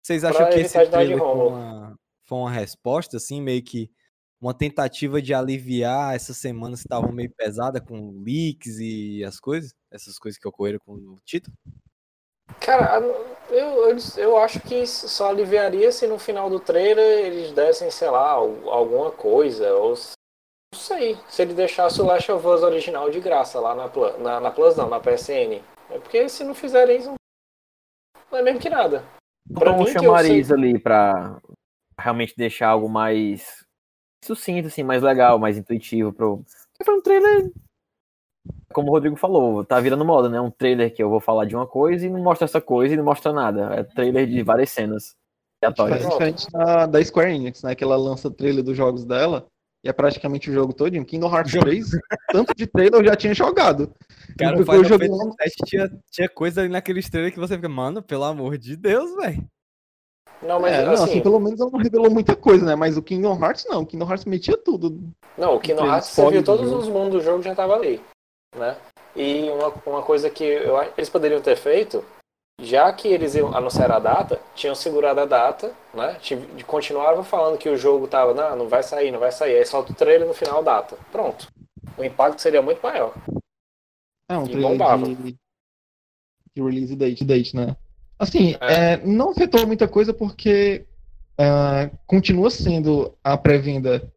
Vocês 0.01 0.23
acham 0.23 0.49
que 0.49 0.59
esse 0.59 0.85
trailer 0.87 1.17
foi 1.19 1.27
uma, 1.27 1.95
foi 2.23 2.37
uma 2.39 2.51
resposta, 2.51 3.17
assim, 3.17 3.39
meio 3.39 3.61
que 3.61 3.91
uma 4.41 4.53
tentativa 4.53 5.21
de 5.21 5.33
aliviar 5.33 6.15
essa 6.15 6.33
semana 6.33 6.73
que 6.73 6.79
estavam 6.79 7.11
meio 7.11 7.31
pesada 7.31 7.79
com 7.79 8.19
leaks 8.23 8.79
e 8.79 9.23
as 9.23 9.39
coisas, 9.39 9.73
essas 9.91 10.17
coisas 10.17 10.39
que 10.39 10.47
ocorreram 10.47 10.79
com 10.85 10.93
o 10.93 11.17
título? 11.23 11.55
Cara, 12.59 12.99
eu, 13.49 13.89
eu, 13.89 13.97
eu 14.17 14.37
acho 14.37 14.59
que 14.59 14.85
só 14.85 15.29
aliviaria 15.29 15.91
se 15.91 16.07
no 16.07 16.19
final 16.19 16.49
do 16.49 16.59
trailer 16.59 17.25
eles 17.25 17.51
dessem, 17.51 17.89
sei 17.89 18.09
lá, 18.09 18.31
alguma 18.31 19.11
coisa, 19.11 19.73
ou 19.73 19.95
Não 20.73 20.79
sei. 20.79 21.17
Se 21.27 21.41
ele 21.41 21.53
deixasse 21.53 22.01
o 22.01 22.05
Last 22.05 22.31
of 22.31 22.45
Us 22.45 22.61
original 22.61 23.09
de 23.09 23.19
graça 23.19 23.59
lá 23.59 23.75
na, 23.75 23.89
na, 24.17 24.39
na 24.39 24.51
Plus, 24.51 24.75
não, 24.75 24.89
na 24.89 24.99
PSN. 24.99 25.61
É 25.89 25.97
porque 25.99 26.29
se 26.29 26.43
não 26.43 26.53
fizerem 26.53 26.97
isso, 26.97 27.13
não 28.31 28.39
é 28.39 28.43
mesmo 28.43 28.59
que 28.59 28.69
nada. 28.69 29.03
Pra 29.51 29.71
então, 29.71 29.83
mim, 29.83 29.91
chamariz 29.91 30.47
sei... 30.47 30.55
ali 30.55 30.79
pra 30.79 31.41
realmente 31.99 32.35
deixar 32.37 32.69
algo 32.69 32.87
mais 32.87 33.65
sucinto, 34.23 34.67
assim, 34.67 34.83
mais 34.83 35.01
legal, 35.01 35.39
mais 35.39 35.57
intuitivo 35.57 36.13
pro. 36.13 36.43
Foi 36.83 36.95
um 36.95 37.01
trailer. 37.01 37.51
Como 38.73 38.89
o 38.89 38.91
Rodrigo 38.91 39.15
falou, 39.15 39.65
tá 39.65 39.79
virando 39.79 40.05
moda, 40.05 40.29
né? 40.29 40.39
Um 40.39 40.51
trailer 40.51 40.93
que 40.93 41.01
eu 41.01 41.09
vou 41.09 41.19
falar 41.19 41.45
de 41.45 41.55
uma 41.55 41.67
coisa 41.67 42.05
e 42.05 42.09
não 42.09 42.21
mostra 42.21 42.45
essa 42.45 42.61
coisa 42.61 42.93
e 42.93 42.97
não 42.97 43.03
mostra 43.03 43.33
nada. 43.33 43.73
É 43.73 43.83
trailer 43.83 44.27
de 44.27 44.41
várias 44.43 44.69
cenas. 44.69 45.15
Aleatórias. 45.61 46.05
É 46.05 46.09
diferente 46.09 46.51
da, 46.51 46.85
da 46.85 47.03
Square 47.03 47.33
Enix, 47.33 47.63
né? 47.63 47.75
Que 47.75 47.83
ela 47.83 47.97
lança 47.97 48.31
trailer 48.31 48.63
dos 48.63 48.77
jogos 48.77 49.03
dela 49.03 49.47
e 49.83 49.89
é 49.89 49.93
praticamente 49.93 50.49
o 50.49 50.53
jogo 50.53 50.73
todo. 50.73 51.05
Kingdom 51.05 51.33
Hearts 51.33 51.53
3, 51.59 51.89
tanto 52.31 52.53
de 52.55 52.67
trailer 52.67 52.99
eu 52.99 53.05
já 53.05 53.15
tinha 53.15 53.33
jogado. 53.33 53.93
Cara, 54.37 54.59
o 54.59 54.65
Final 54.65 54.83
joguei... 54.83 55.09
tinha, 55.65 55.89
tinha 56.11 56.29
coisa 56.29 56.61
ali 56.61 56.69
naqueles 56.69 57.09
trailers 57.09 57.33
que 57.33 57.39
você 57.39 57.55
fica, 57.55 57.69
mano, 57.69 58.01
pelo 58.01 58.23
amor 58.23 58.57
de 58.57 58.75
Deus, 58.75 59.15
velho. 59.15 59.45
Não, 60.41 60.59
mas 60.59 60.73
é, 60.73 60.77
assim... 60.77 60.85
Não, 60.85 61.03
assim, 61.03 61.21
pelo 61.21 61.39
menos 61.39 61.59
ela 61.59 61.69
não 61.69 61.79
revelou 61.79 62.09
muita 62.09 62.35
coisa, 62.35 62.65
né? 62.65 62.75
Mas 62.75 62.97
o 62.97 63.01
Kingdom 63.01 63.37
Hearts 63.43 63.65
não, 63.67 63.81
o 63.81 63.85
Kingdom 63.85 64.09
Hearts 64.09 64.25
metia 64.25 64.57
tudo. 64.57 64.97
Não, 65.37 65.55
o 65.55 65.59
Kingdom 65.59 65.85
Hearts 65.85 66.09
você 66.09 66.29
viu 66.29 66.43
todos 66.43 66.71
os 66.71 66.87
mundos 66.87 67.11
do 67.11 67.21
jogo 67.21 67.43
já 67.43 67.53
tava 67.53 67.75
ali, 67.75 68.01
né? 68.55 68.77
E 69.15 69.49
uma, 69.49 69.73
uma 69.85 70.01
coisa 70.03 70.29
que 70.29 70.43
eu, 70.43 70.81
eles 70.97 71.09
poderiam 71.09 71.41
ter 71.41 71.55
feito, 71.55 72.03
já 72.61 72.91
que 72.91 73.07
eles 73.07 73.35
anunciaram 73.35 73.95
a 73.95 73.99
data, 73.99 74.39
tinham 74.55 74.75
segurado 74.75 75.21
a 75.21 75.25
data, 75.25 75.73
né? 75.93 76.17
Continuavam 76.67 77.23
falando 77.23 77.57
que 77.57 77.69
o 77.69 77.77
jogo 77.77 78.07
tava, 78.07 78.33
não, 78.33 78.55
não 78.55 78.67
vai 78.67 78.83
sair, 78.83 79.11
não 79.11 79.19
vai 79.19 79.31
sair. 79.31 79.57
Aí 79.57 79.65
solta 79.65 79.91
o 79.91 79.95
trailer 79.95 80.27
no 80.27 80.33
final 80.33 80.63
data. 80.63 80.97
Pronto. 81.11 81.47
O 81.97 82.03
impacto 82.03 82.41
seria 82.41 82.61
muito 82.61 82.81
maior. 82.81 83.13
É 84.29 84.37
um 84.37 84.45
trailer 84.45 84.69
bombava. 84.69 85.05
de, 85.05 85.15
de 86.55 86.61
release 86.61 86.95
date, 86.95 87.23
date, 87.25 87.55
né? 87.55 87.75
Assim, 88.17 88.55
é. 88.59 88.93
É, 88.93 88.97
não 88.97 89.31
afetou 89.31 89.65
muita 89.65 89.87
coisa 89.87 90.13
porque 90.13 90.85
é, 91.37 91.89
continua 92.05 92.51
sendo 92.51 93.17
a 93.23 93.37
pré-venda 93.37 94.11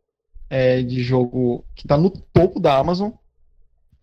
é, 0.50 0.82
de 0.82 1.02
jogo 1.02 1.64
que 1.74 1.86
está 1.86 1.96
no 1.96 2.10
topo 2.10 2.58
da 2.58 2.76
Amazon. 2.76 3.12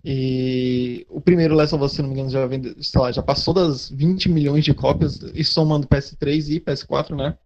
E 0.03 1.05
o 1.09 1.19
primeiro 1.19 1.55
Last 1.55 1.75
of 1.75 1.83
Us, 1.83 1.91
se 1.91 2.01
não 2.01 2.09
me 2.09 2.15
engano, 2.15 2.29
já, 2.29 2.45
vende, 2.45 2.75
lá, 2.95 3.11
já 3.11 3.21
passou 3.21 3.53
das 3.53 3.89
20 3.89 4.29
milhões 4.29 4.63
de 4.63 4.73
cópias, 4.73 5.21
e 5.33 5.43
somando 5.43 5.87
PS3 5.87 6.55
e 6.55 6.59
PS4, 6.59 7.15
né? 7.15 7.37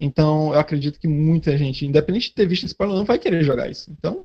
Então 0.00 0.52
eu 0.52 0.58
acredito 0.58 0.98
que 0.98 1.06
muita 1.06 1.56
gente, 1.56 1.86
independente 1.86 2.28
de 2.28 2.34
ter 2.34 2.46
visto 2.46 2.64
esse 2.64 2.74
não 2.80 3.04
vai 3.04 3.18
querer 3.18 3.44
jogar 3.44 3.70
isso. 3.70 3.90
Então, 3.90 4.22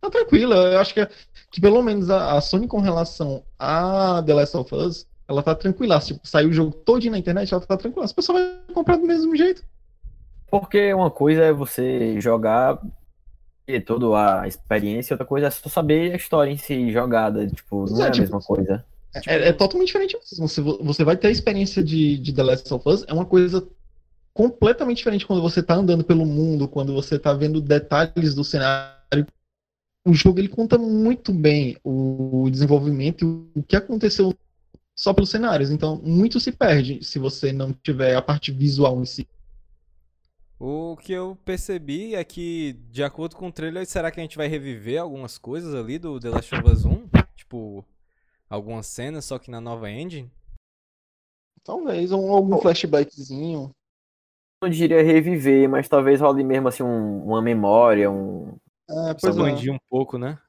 tá 0.00 0.08
tranquilo. 0.08 0.54
Eu 0.54 0.78
acho 0.78 0.94
que, 0.94 1.06
que 1.50 1.60
pelo 1.60 1.82
menos 1.82 2.08
a, 2.08 2.36
a 2.36 2.40
Sony 2.40 2.66
com 2.66 2.80
relação 2.80 3.42
a 3.58 4.22
The 4.24 4.34
Last 4.34 4.56
of 4.56 4.74
Us 4.74 5.06
ela 5.28 5.42
tá 5.42 5.54
tranquila. 5.54 6.00
Tipo, 6.00 6.20
saiu 6.26 6.48
o 6.48 6.52
jogo 6.52 6.72
todo 6.72 7.04
na 7.10 7.18
internet, 7.18 7.52
ela 7.52 7.64
tá 7.64 7.76
tranquila. 7.76 8.06
As 8.06 8.12
pessoas 8.12 8.42
vão 8.66 8.74
comprar 8.74 8.96
do 8.96 9.06
mesmo 9.06 9.36
jeito. 9.36 9.62
Porque 10.50 10.92
uma 10.94 11.10
coisa 11.10 11.44
é 11.44 11.52
você 11.52 12.18
jogar 12.20 12.80
toda 13.84 14.40
a 14.40 14.48
experiência, 14.48 15.14
outra 15.14 15.26
coisa 15.26 15.48
é 15.48 15.50
só 15.50 15.68
saber 15.68 16.12
a 16.12 16.16
história 16.16 16.50
em 16.50 16.56
si 16.56 16.90
jogada. 16.90 17.46
Tipo, 17.46 17.84
não 17.90 18.02
é, 18.02 18.06
é 18.06 18.08
a 18.08 18.10
tipo, 18.10 18.22
mesma 18.22 18.40
coisa. 18.40 18.84
É, 19.26 19.48
é, 19.48 19.52
totalmente 19.52 19.88
diferente 19.88 20.16
Você, 20.38 20.60
você 20.60 21.02
vai 21.02 21.16
ter 21.16 21.28
a 21.28 21.30
experiência 21.30 21.82
de, 21.82 22.18
de 22.18 22.32
The 22.32 22.42
Last 22.42 22.72
of 22.72 22.88
Us, 22.88 23.04
é 23.08 23.12
uma 23.12 23.24
coisa 23.24 23.66
completamente 24.32 24.98
diferente 24.98 25.26
quando 25.26 25.42
você 25.42 25.62
tá 25.62 25.74
andando 25.74 26.04
pelo 26.04 26.24
mundo, 26.24 26.68
quando 26.68 26.94
você 26.94 27.18
tá 27.18 27.32
vendo 27.32 27.60
detalhes 27.60 28.34
do 28.34 28.44
cenário. 28.44 29.26
O 30.06 30.14
jogo 30.14 30.38
ele 30.38 30.48
conta 30.48 30.78
muito 30.78 31.32
bem 31.32 31.76
o 31.82 32.48
desenvolvimento, 32.50 33.50
o 33.54 33.62
que 33.62 33.74
aconteceu 33.76 34.32
só 34.96 35.12
pelos 35.12 35.30
cenários. 35.30 35.70
Então, 35.70 36.00
muito 36.04 36.38
se 36.38 36.52
perde 36.52 37.04
se 37.04 37.18
você 37.18 37.52
não 37.52 37.72
tiver 37.72 38.14
a 38.14 38.22
parte 38.22 38.52
visual 38.52 39.00
em 39.00 39.04
si. 39.04 39.28
O 40.60 40.96
que 40.96 41.12
eu 41.12 41.36
percebi 41.44 42.16
é 42.16 42.24
que, 42.24 42.72
de 42.90 43.04
acordo 43.04 43.36
com 43.36 43.46
o 43.46 43.52
trailer, 43.52 43.86
será 43.86 44.10
que 44.10 44.18
a 44.18 44.22
gente 44.22 44.36
vai 44.36 44.48
reviver 44.48 45.00
algumas 45.00 45.38
coisas 45.38 45.72
ali 45.72 46.00
do 46.00 46.18
The 46.18 46.30
Last 46.30 46.52
of 46.52 46.68
Us 46.68 46.84
1? 46.84 47.08
Tipo, 47.36 47.84
algumas 48.50 48.88
cenas, 48.88 49.24
só 49.24 49.38
que 49.38 49.52
na 49.52 49.60
nova 49.60 49.88
engine? 49.88 50.28
Talvez, 51.62 52.10
um, 52.10 52.32
algum 52.32 52.58
flashbackzinho. 52.58 53.70
Não 54.60 54.68
diria 54.68 55.00
reviver, 55.00 55.68
mas 55.68 55.88
talvez 55.88 56.20
role 56.20 56.42
mesmo 56.42 56.66
assim 56.66 56.82
um, 56.82 57.22
uma 57.24 57.40
memória, 57.40 58.10
um. 58.10 58.58
É, 58.90 59.14
pois 59.14 59.36
é. 59.36 59.70
um 59.70 59.78
pouco, 59.88 60.18
né? 60.18 60.40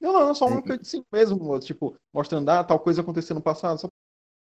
Não, 0.00 0.12
não, 0.12 0.34
só 0.34 0.46
uma 0.46 0.62
cutscene 0.62 1.04
mesmo, 1.12 1.58
tipo, 1.60 1.96
mostrando, 2.12 2.48
ah, 2.48 2.64
tal 2.64 2.80
coisa 2.80 3.00
aconteceu 3.00 3.34
no 3.34 3.42
passado, 3.42 3.80
só 3.80 3.88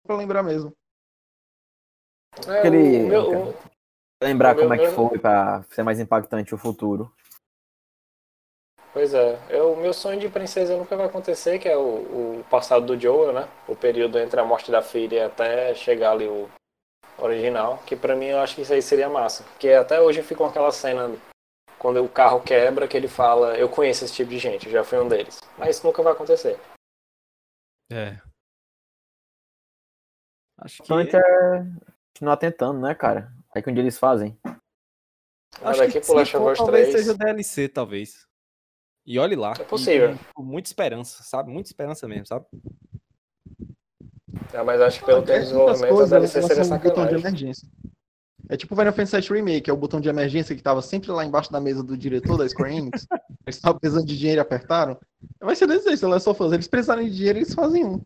pra 0.06 0.16
lembrar 0.16 0.44
mesmo. 0.44 0.74
É, 2.48 2.60
Aquele... 2.60 3.00
Meu, 3.00 3.54
lembrar 4.22 4.56
como 4.56 4.74
é 4.74 4.78
que 4.78 4.88
foi 4.88 5.20
pra 5.20 5.64
ser 5.64 5.84
mais 5.84 6.00
impactante 6.00 6.54
o 6.54 6.58
futuro. 6.58 7.12
Pois 8.94 9.14
é, 9.14 9.38
eu, 9.50 9.74
o 9.74 9.78
meu 9.78 9.94
sonho 9.94 10.20
de 10.20 10.30
princesa 10.30 10.78
nunca 10.78 10.96
vai 10.96 11.06
acontecer, 11.06 11.60
que 11.60 11.68
é 11.68 11.76
o, 11.76 12.40
o 12.40 12.46
passado 12.50 12.86
do 12.86 13.00
Joel, 13.00 13.34
né? 13.34 13.50
O 13.68 13.76
período 13.76 14.18
entre 14.18 14.40
a 14.40 14.46
morte 14.46 14.72
da 14.72 14.82
filha 14.82 15.26
até 15.26 15.76
chegar 15.76 16.12
ali 16.12 16.28
o 16.28 16.50
original, 17.18 17.78
que 17.86 17.96
pra 17.96 18.16
mim 18.16 18.28
eu 18.28 18.40
acho 18.40 18.56
que 18.56 18.62
isso 18.62 18.72
aí 18.72 18.82
seria 18.82 19.10
massa. 19.10 19.44
Porque 19.44 19.70
até 19.70 20.00
hoje 20.00 20.24
fica 20.24 20.38
com 20.38 20.46
aquela 20.46 20.72
cena 20.72 21.14
quando 21.78 22.02
o 22.04 22.10
carro 22.10 22.42
quebra, 22.42 22.88
que 22.88 22.96
ele 22.96 23.10
fala, 23.10 23.58
eu 23.58 23.68
conheço 23.68 24.06
esse 24.06 24.14
tipo 24.14 24.30
de 24.30 24.40
gente, 24.40 24.70
já 24.70 24.84
fui 24.84 24.98
um 24.98 25.10
deles. 25.10 25.42
Mas 25.58 25.76
isso 25.76 25.86
nunca 25.86 26.02
vai 26.02 26.14
acontecer. 26.14 26.58
É. 27.92 28.18
Acho 30.58 30.82
que. 30.82 30.94
Antes 30.94 31.14
é 31.14 31.95
continuar 32.16 32.38
tentando, 32.38 32.80
né, 32.80 32.96
cara? 32.96 33.30
Aí 33.54 33.62
que 33.62 33.70
um 33.70 33.74
dia 33.74 33.84
eles 33.84 34.00
fazem. 34.00 34.38
Acho 35.62 35.88
que 35.92 36.00
pro 36.00 36.16
Last 36.16 36.38
of 36.38 36.46
Us 36.46 36.58
3... 36.58 36.58
talvez 36.58 36.92
seja 36.92 37.14
DLC, 37.14 37.68
talvez. 37.68 38.26
E 39.06 39.20
olhe 39.20 39.36
lá. 39.36 39.54
É 39.60 39.64
possível. 39.64 40.18
Com 40.34 40.44
muita 40.44 40.70
esperança, 40.70 41.24
sabe? 41.24 41.52
Muita 41.52 41.70
esperança 41.70 42.08
mesmo, 42.08 42.26
sabe? 42.26 42.46
É, 44.54 44.64
mas 44.64 44.80
acho 44.80 45.00
que 45.00 45.06
pelo 45.06 45.22
tempo 45.24 45.40
de 45.40 45.46
desenvolvimento 45.46 46.02
a 46.02 46.06
DLC 46.06 46.42
seria 46.42 46.64
sacanagem. 46.64 47.20
Emergência. 47.20 47.68
É 48.48 48.56
tipo 48.56 48.74
o 48.74 48.78
Final 48.78 48.94
Fantasy 48.94 49.28
VII 49.28 49.40
Remake, 49.40 49.70
é 49.70 49.74
o 49.74 49.78
botão 49.78 50.00
de 50.00 50.08
emergência 50.08 50.56
que 50.56 50.62
tava 50.62 50.82
sempre 50.82 51.12
lá 51.12 51.26
embaixo 51.26 51.52
da 51.52 51.60
mesa 51.60 51.84
do 51.84 51.98
diretor 51.98 52.38
da 52.38 52.48
Square 52.48 52.76
Enix. 52.76 53.08
eles 53.46 53.56
estavam 53.56 53.80
precisando 53.80 54.06
de 54.06 54.18
dinheiro 54.18 54.40
e 54.40 54.42
apertaram. 54.42 54.98
Vai 55.42 55.56
ser 55.56 55.68
desse 55.68 55.88
jeito, 55.88 56.08
Last 56.08 56.30
of 56.30 56.42
Us. 56.42 56.54
Eles 56.54 56.68
precisarem 56.68 57.10
de 57.10 57.16
dinheiro, 57.16 57.40
eles 57.40 57.54
fazem 57.54 57.86
um. 57.86 58.02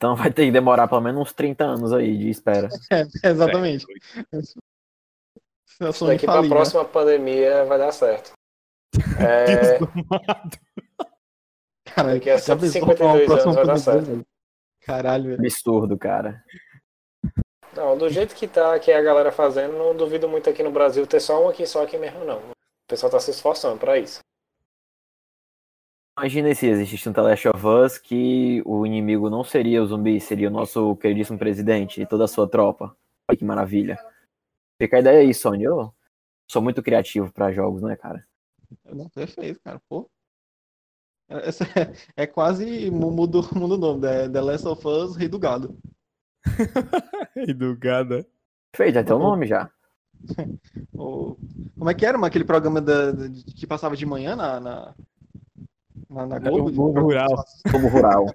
Então 0.00 0.16
vai 0.16 0.32
ter 0.32 0.46
que 0.46 0.50
demorar 0.50 0.88
pelo 0.88 1.02
menos 1.02 1.20
uns 1.20 1.34
30 1.34 1.62
anos 1.62 1.92
aí 1.92 2.16
de 2.16 2.30
espera. 2.30 2.70
É, 2.90 3.02
exatamente. 3.28 3.84
A 4.32 5.90
Daqui 6.06 6.24
falir, 6.24 6.26
pra 6.26 6.42
né? 6.42 6.48
próxima 6.48 6.84
pandemia 6.86 7.66
vai 7.66 7.76
dar 7.78 7.92
certo. 7.92 8.32
É... 9.20 9.78
Cara, 11.94 12.14
Daqui 12.14 12.30
a 12.30 12.38
152 12.38 13.30
anos 13.30 13.54
vai 13.54 13.66
dar 13.66 13.76
certo. 13.76 14.26
Caralho, 14.80 15.24
velho. 15.24 15.40
Absurdo, 15.40 15.98
cara. 15.98 16.42
Não, 17.76 17.98
do 17.98 18.08
jeito 18.08 18.34
que 18.34 18.48
tá, 18.48 18.78
que 18.78 18.90
a 18.90 19.02
galera 19.02 19.30
fazendo, 19.30 19.76
não 19.76 19.94
duvido 19.94 20.26
muito 20.26 20.48
aqui 20.48 20.62
no 20.62 20.72
Brasil 20.72 21.06
ter 21.06 21.20
só 21.20 21.44
um 21.44 21.48
aqui, 21.50 21.66
só 21.66 21.84
aqui 21.84 21.98
mesmo, 21.98 22.24
não. 22.24 22.38
O 22.38 22.52
pessoal 22.88 23.12
tá 23.12 23.20
se 23.20 23.30
esforçando 23.30 23.78
para 23.78 23.98
isso. 23.98 24.20
Imagina 26.20 26.54
se 26.54 26.66
existisse 26.66 27.08
um 27.08 27.14
The 27.14 27.22
Last 27.22 27.48
of 27.48 27.66
Us 27.66 27.96
que 27.96 28.62
o 28.66 28.84
inimigo 28.84 29.30
não 29.30 29.42
seria 29.42 29.82
o 29.82 29.86
zumbi, 29.86 30.20
seria 30.20 30.48
o 30.48 30.52
nosso 30.52 30.94
queridíssimo 30.96 31.38
presidente 31.38 32.02
e 32.02 32.06
toda 32.06 32.24
a 32.24 32.28
sua 32.28 32.46
tropa. 32.46 32.94
Olha 33.26 33.38
que 33.38 33.42
maravilha. 33.42 33.98
Fica 34.78 34.98
a 34.98 35.00
ideia 35.00 35.20
aí, 35.20 35.32
Sony. 35.32 35.64
Eu 35.64 35.94
sou 36.46 36.60
muito 36.60 36.82
criativo 36.82 37.32
para 37.32 37.50
jogos, 37.52 37.80
né, 37.80 37.96
cara? 37.96 38.22
Não, 38.84 39.08
perfeito, 39.08 39.60
cara. 39.64 39.80
Pô. 39.88 40.10
Essa 41.26 41.64
é, 41.64 42.24
é 42.24 42.26
quase 42.26 42.90
muda 42.90 43.38
o 43.38 43.76
nome, 43.78 44.06
é 44.06 44.28
The 44.28 44.40
Last 44.42 44.68
of 44.68 44.86
Us 44.86 45.16
Rei 45.16 45.26
do 45.26 45.38
Gado. 45.38 45.78
Educada. 47.34 48.26
Fez, 48.76 48.92
já 48.92 49.02
tem 49.02 49.16
o 49.16 49.18
nome 49.18 49.46
já. 49.46 49.70
Como 50.92 51.88
é 51.88 51.94
que 51.94 52.04
era 52.04 52.26
aquele 52.26 52.44
programa 52.44 52.78
da, 52.78 53.10
da, 53.10 53.30
que 53.56 53.66
passava 53.66 53.96
de 53.96 54.04
manhã 54.04 54.36
na, 54.36 54.60
na, 54.60 54.94
na, 56.10 56.26
na 56.26 56.38
Globo? 56.38 56.72
Globo 56.72 57.00
Rural. 57.00 57.44
Globo 57.70 57.88
Rural. 57.88 58.26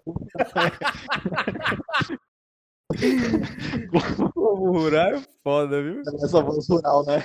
Globo 4.34 4.72
Rural 4.72 5.16
é 5.16 5.24
foda, 5.44 5.84
viu? 5.84 6.02
É 6.02 6.28
só 6.28 6.42
voz 6.42 6.68
rural, 6.70 7.06
né? 7.06 7.24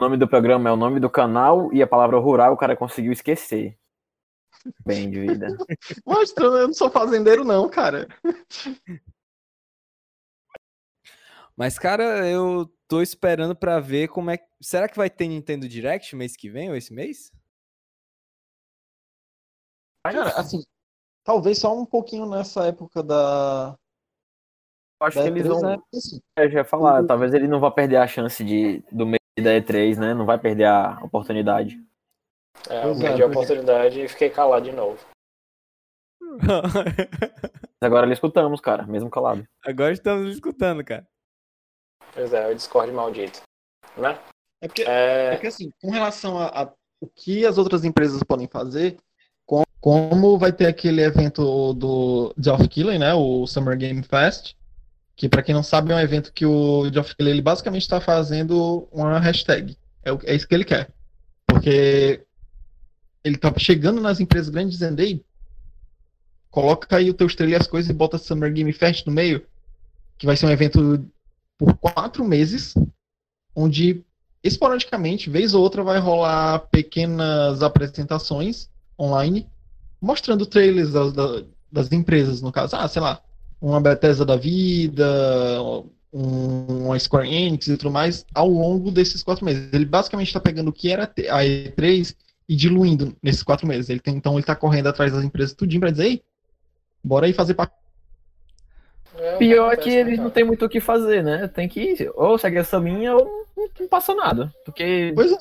O 0.00 0.04
nome 0.04 0.16
do 0.16 0.26
programa 0.26 0.70
é 0.70 0.72
o 0.72 0.76
nome 0.76 0.98
do 0.98 1.10
canal 1.10 1.72
e 1.72 1.82
a 1.82 1.86
palavra 1.86 2.18
rural 2.18 2.54
o 2.54 2.56
cara 2.56 2.76
conseguiu 2.76 3.12
esquecer. 3.12 3.78
Bem 4.86 5.10
de 5.10 5.20
vida. 5.20 5.46
Mostrando, 6.06 6.56
eu 6.56 6.66
não 6.68 6.74
sou 6.74 6.90
fazendeiro, 6.90 7.44
não, 7.44 7.68
cara. 7.68 8.08
Mas, 11.56 11.78
cara, 11.78 12.26
eu 12.28 12.72
tô 12.88 13.02
esperando 13.02 13.54
pra 13.54 13.78
ver 13.78 14.08
como 14.08 14.30
é. 14.30 14.38
Será 14.60 14.88
que 14.88 14.96
vai 14.96 15.10
ter 15.10 15.28
Nintendo 15.28 15.68
Direct 15.68 16.16
mês 16.16 16.36
que 16.36 16.48
vem 16.48 16.70
ou 16.70 16.76
esse 16.76 16.92
mês? 16.92 17.30
Cara, 20.04 20.30
assim, 20.30 20.62
talvez 21.24 21.58
só 21.58 21.76
um 21.76 21.86
pouquinho 21.86 22.26
nessa 22.26 22.66
época 22.66 23.02
da. 23.02 23.76
Eu 25.00 25.06
acho 25.06 25.16
da 25.16 25.22
que 25.22 25.28
eles 25.28 25.46
E3, 25.46 25.48
vão. 25.48 25.60
né? 25.62 25.78
Assim, 25.94 26.20
Eu 26.36 26.50
já 26.50 26.58
ia 26.60 26.64
falar, 26.64 27.04
talvez 27.04 27.32
ele 27.34 27.48
não 27.48 27.60
vá 27.60 27.70
perder 27.70 27.96
a 27.96 28.06
chance 28.06 28.42
de, 28.44 28.82
do 28.90 29.06
meio 29.06 29.20
da 29.36 29.50
E3, 29.50 29.98
né? 29.98 30.14
Não 30.14 30.26
vai 30.26 30.38
perder 30.38 30.64
a 30.66 30.98
oportunidade. 31.02 31.80
É, 32.68 32.84
eu 32.84 32.92
é, 32.92 32.98
perdi 32.98 33.22
a 33.22 33.26
é. 33.26 33.28
oportunidade 33.28 34.00
e 34.00 34.08
fiquei 34.08 34.30
calado 34.30 34.64
de 34.64 34.72
novo. 34.72 34.98
Mas 37.80 37.82
agora 37.82 38.06
ele 38.06 38.14
escutamos, 38.14 38.60
cara, 38.60 38.86
mesmo 38.86 39.10
calado. 39.10 39.46
Agora 39.64 39.92
estamos 39.92 40.32
escutando, 40.32 40.84
cara. 40.84 41.06
Pois 42.14 42.32
é, 42.32 42.48
o 42.48 42.54
Discord 42.54 42.92
maldito. 42.92 43.42
Né? 43.96 44.18
é 44.62 44.68
porque 44.68 44.82
É 44.82 45.34
É, 45.34 45.36
que 45.36 45.46
assim, 45.46 45.70
com 45.80 45.90
relação 45.90 46.38
a, 46.38 46.62
a 46.62 46.72
o 47.00 47.08
que 47.08 47.44
as 47.44 47.58
outras 47.58 47.84
empresas 47.84 48.22
podem 48.22 48.46
fazer, 48.46 48.96
como 49.82 50.38
vai 50.38 50.52
ter 50.52 50.66
aquele 50.66 51.02
evento 51.02 51.74
do 51.74 52.32
Geoff 52.38 52.68
Keighley, 52.68 53.00
né, 53.00 53.12
o 53.14 53.44
Summer 53.48 53.76
Game 53.76 54.00
Fest, 54.04 54.54
que 55.16 55.28
pra 55.28 55.42
quem 55.42 55.52
não 55.52 55.64
sabe 55.64 55.90
é 55.90 55.96
um 55.96 55.98
evento 55.98 56.32
que 56.32 56.46
o 56.46 56.88
Geoff 56.88 57.16
Keighley 57.16 57.34
ele 57.34 57.42
basicamente 57.42 57.82
está 57.82 58.00
fazendo 58.00 58.88
uma 58.92 59.18
hashtag. 59.18 59.76
É, 60.04 60.10
é 60.22 60.36
isso 60.36 60.46
que 60.46 60.54
ele 60.54 60.64
quer. 60.64 60.88
Porque 61.44 62.24
ele 63.24 63.36
tá 63.36 63.52
chegando 63.58 64.00
nas 64.00 64.20
empresas 64.20 64.50
grandes 64.50 64.74
dizendo, 64.74 65.00
ei, 65.00 65.24
coloca 66.48 66.96
aí 66.96 67.10
o 67.10 67.14
teu 67.14 67.26
estrela 67.26 67.50
e 67.50 67.56
as 67.56 67.66
coisas 67.66 67.90
e 67.90 67.92
bota 67.92 68.18
Summer 68.18 68.52
Game 68.52 68.72
Fest 68.72 69.04
no 69.04 69.12
meio, 69.12 69.44
que 70.16 70.26
vai 70.26 70.36
ser 70.36 70.46
um 70.46 70.50
evento 70.52 71.04
por 71.58 71.74
quatro 71.74 72.24
meses, 72.24 72.72
onde 73.52 74.04
esporadicamente, 74.44 75.28
vez 75.28 75.54
ou 75.54 75.60
outra, 75.60 75.82
vai 75.82 75.98
rolar 75.98 76.60
pequenas 76.70 77.64
apresentações 77.64 78.70
online, 78.96 79.50
mostrando 80.02 80.44
trailers 80.44 80.90
das, 80.92 81.12
da- 81.12 81.44
das 81.70 81.90
empresas, 81.92 82.42
no 82.42 82.50
caso. 82.52 82.76
Ah, 82.76 82.86
sei 82.88 83.00
lá, 83.00 83.22
uma 83.60 83.80
Bethesda 83.80 84.24
da 84.26 84.36
vida, 84.36 85.06
um, 86.12 86.86
uma 86.86 86.98
Square 86.98 87.32
Enix 87.32 87.68
e 87.68 87.76
tudo 87.76 87.90
mais, 87.92 88.26
ao 88.34 88.48
longo 88.48 88.90
desses 88.90 89.22
quatro 89.22 89.44
meses. 89.44 89.72
Ele 89.72 89.86
basicamente 89.86 90.26
está 90.26 90.40
pegando 90.40 90.68
o 90.68 90.72
que 90.72 90.90
era 90.90 91.04
a 91.04 91.44
E3 91.44 92.14
e 92.48 92.56
diluindo 92.56 93.16
nesses 93.22 93.42
quatro 93.42 93.66
meses. 93.66 93.88
Ele 93.88 94.00
tem- 94.00 94.16
então 94.16 94.32
ele 94.34 94.40
está 94.40 94.54
correndo 94.56 94.88
atrás 94.88 95.12
das 95.12 95.24
empresas 95.24 95.54
tudinho 95.54 95.80
para 95.80 95.90
dizer, 95.92 96.04
ei, 96.06 96.22
bora 97.02 97.26
aí 97.26 97.32
fazer 97.32 97.54
parte. 97.54 97.72
é, 99.16 99.36
Pior 99.36 99.72
é 99.72 99.76
que 99.76 99.88
eles 99.90 100.14
muito. 100.18 100.22
não 100.24 100.30
tem 100.30 100.44
muito 100.44 100.64
o 100.64 100.68
que 100.68 100.80
fazer, 100.80 101.22
né? 101.22 101.48
Tem 101.48 101.68
que 101.68 102.10
ou 102.14 102.36
segue 102.36 102.58
essa 102.58 102.76
linha 102.78 103.14
ou 103.16 103.24
não, 103.56 103.68
não 103.80 103.88
passa 103.88 104.14
nada. 104.14 104.52
Porque 104.64 105.12
Pois 105.14 105.32
é. 105.32 105.36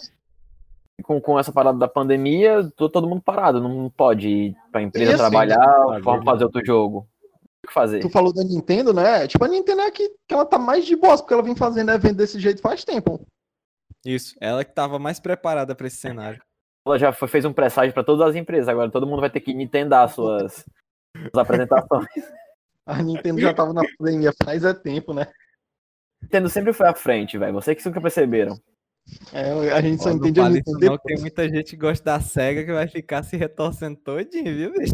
Com, 1.02 1.20
com 1.20 1.40
essa 1.40 1.52
parada 1.52 1.78
da 1.78 1.88
pandemia, 1.88 2.70
tô 2.76 2.90
todo 2.90 3.08
mundo 3.08 3.22
parado. 3.22 3.62
Não 3.62 3.90
pode 3.90 4.28
ir 4.28 4.56
pra 4.72 4.82
empresa 4.82 5.12
assim, 5.12 5.18
trabalhar, 5.18 6.00
vamos 6.02 6.26
fazer 6.26 6.44
outro 6.44 6.66
jogo. 6.66 7.08
O 7.64 7.68
que 7.68 7.74
fazer? 7.74 8.00
Tu 8.00 8.10
falou 8.10 8.34
da 8.34 8.44
Nintendo, 8.44 8.94
né? 8.94 9.28
Tipo, 9.28 9.46
a 9.46 9.48
Nintendo 9.48 9.82
é 9.82 9.92
que, 9.92 10.10
que 10.28 10.34
ela 10.34 10.46
tá 10.46 10.58
mais 10.58 10.86
de 10.86 10.96
boa, 10.96 11.18
porque 11.18 11.34
ela 11.34 11.44
vem 11.44 11.56
fazendo 11.56 11.92
evento 11.92 12.16
desse 12.18 12.40
jeito 12.40 12.62
faz 12.62 12.84
tempo. 12.84 13.26
Isso, 14.06 14.36
ela 14.42 14.66
que 14.66 14.74
tava 14.74 14.98
mais 14.98 15.20
preparada 15.20 15.76
pra 15.76 15.86
esse 15.88 15.98
cenário. 15.98 16.42
Ela 16.86 16.98
já 16.98 17.14
foi- 17.14 17.28
fez 17.28 17.46
um 17.46 17.54
presságio 17.54 17.94
pra 17.94 18.04
todas 18.04 18.28
as 18.28 18.36
empresas. 18.36 18.68
Agora 18.68 18.90
todo 18.90 19.06
mundo 19.06 19.20
vai 19.20 19.30
ter 19.30 19.42
que 19.42 19.54
nintendar 19.54 20.10
suas, 20.10 20.66
suas 21.16 21.36
apresentações. 21.36 22.08
A 22.84 23.04
Nintendo 23.04 23.40
já 23.40 23.54
tava 23.54 23.74
na 23.74 23.84
pandemia 24.00 24.34
faz 24.44 24.64
é 24.64 24.74
tempo, 24.74 25.14
né? 25.14 25.28
Nintendo 26.24 26.50
sempre 26.50 26.74
foi 26.74 26.88
à 26.88 26.96
frente, 26.96 27.38
velho. 27.38 27.54
Vocês 27.54 27.78
que 27.78 27.88
nunca 27.88 28.02
perceberam. 28.02 28.60
É, 29.34 29.72
a 29.72 29.82
gente 29.82 30.04
só 30.04 30.12
entende 30.12 30.42
a 30.42 30.50
Nintendo 30.50 30.80
não, 30.80 30.98
que 30.98 31.04
tem 31.06 31.20
muita 31.20 31.48
gente 31.48 31.72
que 31.72 31.78
gosta 31.78 32.04
da 32.04 32.20
SEGA 32.20 32.66
que 32.66 32.74
vai 32.74 32.88
ficar 32.88 33.24
se 33.24 33.38
retorcendo 33.38 33.98
todinho, 33.98 34.56
viu, 34.56 34.74
bicho? 34.74 34.94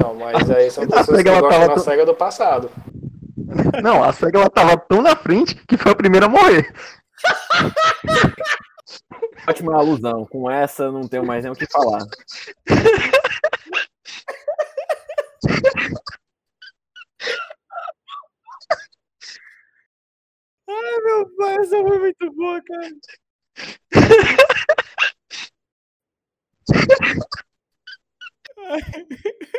Não, 0.00 0.14
mas 0.14 0.50
aí 0.50 0.70
são 0.70 0.84
A 0.84 0.86
pessoas 1.04 1.22
que 1.22 1.28
gostam 1.28 1.48
tava 1.48 1.68
da 1.68 1.78
SEGA 1.78 2.06
do 2.06 2.14
passado. 2.14 2.70
Não, 3.82 4.02
a 4.02 4.12
SEGA 4.12 4.38
ela 4.38 4.50
tava 4.50 4.76
tão 4.76 5.02
na 5.02 5.14
frente 5.14 5.54
que 5.66 5.76
foi 5.76 5.92
a 5.92 5.96
primeira 5.96 6.26
a 6.26 6.28
morrer. 6.28 6.72
Ótima 9.48 9.76
alusão. 9.76 10.26
Com 10.26 10.50
essa, 10.50 10.90
não 10.90 11.06
tenho 11.06 11.24
mais 11.24 11.44
nem 11.44 11.52
o 11.52 11.56
que 11.56 11.66
falar. 11.66 12.00
Ai, 20.68 21.00
meu 21.04 21.36
pai, 21.36 21.56
essa 21.58 21.80
foi 21.80 21.98
muito 21.98 22.32
boa, 22.32 22.60
cara. 22.62 22.90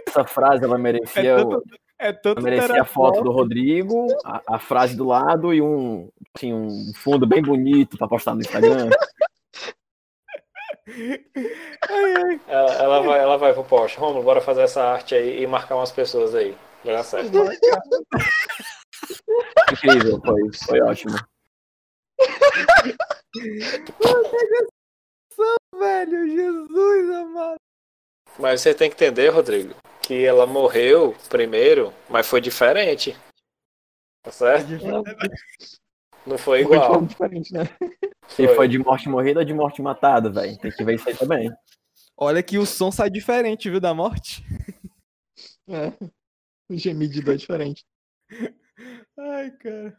Essa 0.08 0.26
frase, 0.26 0.64
ela 0.64 0.76
É 0.76 0.80
merecia, 0.80 1.36
o- 1.38 1.50
tanto, 1.50 1.64
é 2.00 2.14
tanto 2.14 2.40
ela 2.40 2.50
merecia 2.50 2.82
a 2.82 2.86
foto 2.86 3.22
do 3.24 3.32
Rodrigo, 3.32 4.08
a, 4.26 4.42
a 4.56 4.60
frase 4.60 4.96
do 4.96 5.06
lado 5.06 5.54
e 5.54 5.62
um, 5.62 6.10
assim, 6.36 6.54
um 6.54 6.92
fundo 6.96 7.26
bem 7.26 7.42
bonito 7.42 7.98
pra 7.98 8.08
postar 8.08 8.34
no 8.36 8.42
Instagram. 8.42 8.90
Ai, 10.88 12.14
ai. 12.16 12.42
Ela, 12.48 12.74
ela 12.76 13.02
vai, 13.02 13.20
ela 13.20 13.38
vai 13.38 13.54
pro 13.54 13.64
post. 13.64 13.98
Romulo, 13.98 14.24
bora 14.24 14.42
fazer 14.42 14.62
essa 14.62 14.84
arte 14.84 15.16
aí 15.16 15.42
e 15.44 15.48
marcar 15.48 15.76
umas 15.76 15.92
pessoas 15.92 16.34
aí. 16.34 16.56
Vai 16.84 16.94
dar 16.96 17.04
certo. 17.04 17.32
Incrível, 19.72 20.22
foi, 20.26 20.42
foi 20.66 20.82
ótimo. 20.82 21.16
Velho, 25.76 26.28
Jesus 26.28 27.10
amado. 27.16 27.58
Mas 28.40 28.62
você 28.62 28.74
tem 28.74 28.90
que 28.90 28.96
entender, 28.96 29.30
Rodrigo, 29.30 29.76
que 30.02 30.26
ela 30.26 30.46
morreu 30.46 31.16
primeiro, 31.30 31.94
mas 32.10 32.28
foi 32.28 32.42
diferente. 32.42 33.16
Tá 34.24 34.32
certo? 34.32 34.70
Não 36.26 36.38
foi 36.38 36.64
Foi 36.64 36.76
igual. 36.76 36.94
forma 36.94 37.08
diferente, 37.08 37.54
né? 37.54 37.64
Se 38.28 38.48
foi 38.56 38.68
de 38.68 38.78
morte 38.78 39.08
morrida 39.08 39.40
ou 39.40 39.46
de 39.46 39.54
morte 39.54 39.82
matada, 39.82 40.30
velho. 40.30 40.58
Tem 40.60 40.72
que 40.72 40.84
ver 40.84 40.96
isso 40.96 41.08
aí 41.08 41.16
também. 41.16 41.50
Olha 42.18 42.44
que 42.44 42.58
o 42.58 42.66
som 42.66 42.92
sai 42.92 43.10
diferente, 43.10 43.70
viu, 43.70 43.80
da 43.80 43.94
morte. 43.94 44.44
É. 45.70 45.94
O 46.70 46.76
gemido 46.78 47.32
é 47.32 47.36
diferente. 47.36 47.86
Ai, 49.18 49.52
cara. 49.52 49.98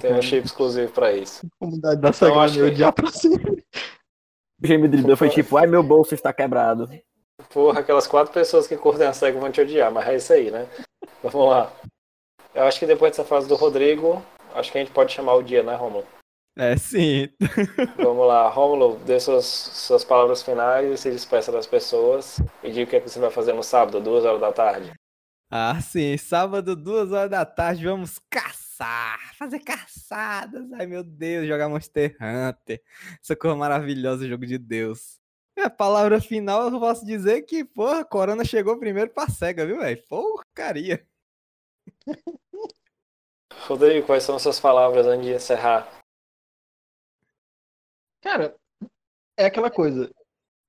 Tem 0.00 0.14
um 0.14 0.22
chip 0.22 0.46
exclusivo 0.46 0.92
pra 0.92 1.12
isso. 1.12 1.46
A 1.46 1.64
comunidade 1.64 2.00
da 2.00 2.12
SEGA 2.12 2.32
acho 2.32 2.38
vai 2.38 2.48
me 2.48 2.54
que- 2.68 2.74
odiar 2.74 2.92
pra 2.92 3.10
sempre. 3.10 3.64
O 4.62 4.66
gemido 4.66 4.96
de 4.96 5.16
foi 5.16 5.28
tipo, 5.30 5.56
ai 5.56 5.66
meu 5.66 5.82
bolso 5.82 6.14
está 6.14 6.32
quebrado. 6.32 6.88
Porra, 7.50 7.80
aquelas 7.80 8.06
quatro 8.06 8.32
pessoas 8.32 8.66
que 8.66 8.76
curtem 8.76 9.06
a 9.06 9.12
SEGA 9.12 9.38
vão 9.38 9.50
te 9.52 9.60
odiar, 9.60 9.90
mas 9.92 10.08
é 10.08 10.16
isso 10.16 10.32
aí, 10.32 10.50
né? 10.50 10.66
Vamos 11.22 11.48
lá. 11.50 11.72
Eu 12.54 12.64
acho 12.64 12.78
que 12.80 12.86
depois 12.86 13.12
dessa 13.12 13.24
fase 13.24 13.46
do 13.46 13.54
Rodrigo, 13.54 14.22
acho 14.54 14.72
que 14.72 14.78
a 14.78 14.80
gente 14.80 14.92
pode 14.92 15.12
chamar 15.12 15.34
o 15.34 15.42
dia, 15.42 15.62
né, 15.62 15.74
Romulo? 15.76 16.04
É, 16.58 16.76
sim. 16.76 17.28
Vamos 17.96 18.26
lá, 18.26 18.48
Romulo, 18.48 18.96
dê 19.06 19.20
suas, 19.20 19.44
suas 19.46 20.02
palavras 20.04 20.42
finais 20.42 20.90
e 20.90 20.96
se 20.96 21.08
despeça 21.10 21.52
das 21.52 21.68
pessoas 21.68 22.40
e 22.64 22.70
diga 22.72 22.84
o 22.84 22.86
que, 22.90 22.96
é 22.96 23.00
que 23.00 23.08
você 23.08 23.20
vai 23.20 23.30
fazer 23.30 23.52
no 23.52 23.62
sábado, 23.62 24.00
duas 24.00 24.24
horas 24.24 24.40
da 24.40 24.52
tarde. 24.52 24.92
Ah, 25.50 25.80
sim. 25.80 26.16
Sábado, 26.16 26.74
duas 26.74 27.12
horas 27.12 27.30
da 27.30 27.44
tarde, 27.46 27.84
vamos 27.86 28.18
caçar. 28.28 28.67
Fazer 29.36 29.60
caçadas. 29.60 30.72
Ai, 30.72 30.86
meu 30.86 31.02
Deus, 31.02 31.46
jogar 31.46 31.68
Monster 31.68 32.16
Hunter. 32.20 32.82
Essa 33.22 33.34
coisa 33.34 33.56
maravilhosa, 33.56 34.28
jogo 34.28 34.46
de 34.46 34.58
Deus. 34.58 35.18
É, 35.56 35.62
a 35.62 35.70
palavra 35.70 36.20
final, 36.20 36.70
eu 36.70 36.78
posso 36.78 37.04
dizer 37.04 37.42
que, 37.42 37.64
porra, 37.64 38.04
Corona 38.04 38.44
chegou 38.44 38.78
primeiro 38.78 39.10
pra 39.10 39.28
SEGA, 39.28 39.66
viu, 39.66 39.78
velho? 39.78 40.00
Porcaria. 40.08 41.04
Rodrigo, 43.66 44.06
quais 44.06 44.22
são 44.22 44.38
suas 44.38 44.60
palavras 44.60 45.06
antes 45.06 45.26
de 45.26 45.34
encerrar? 45.34 45.88
Cara, 48.22 48.54
é 49.36 49.46
aquela 49.46 49.70
coisa. 49.70 50.10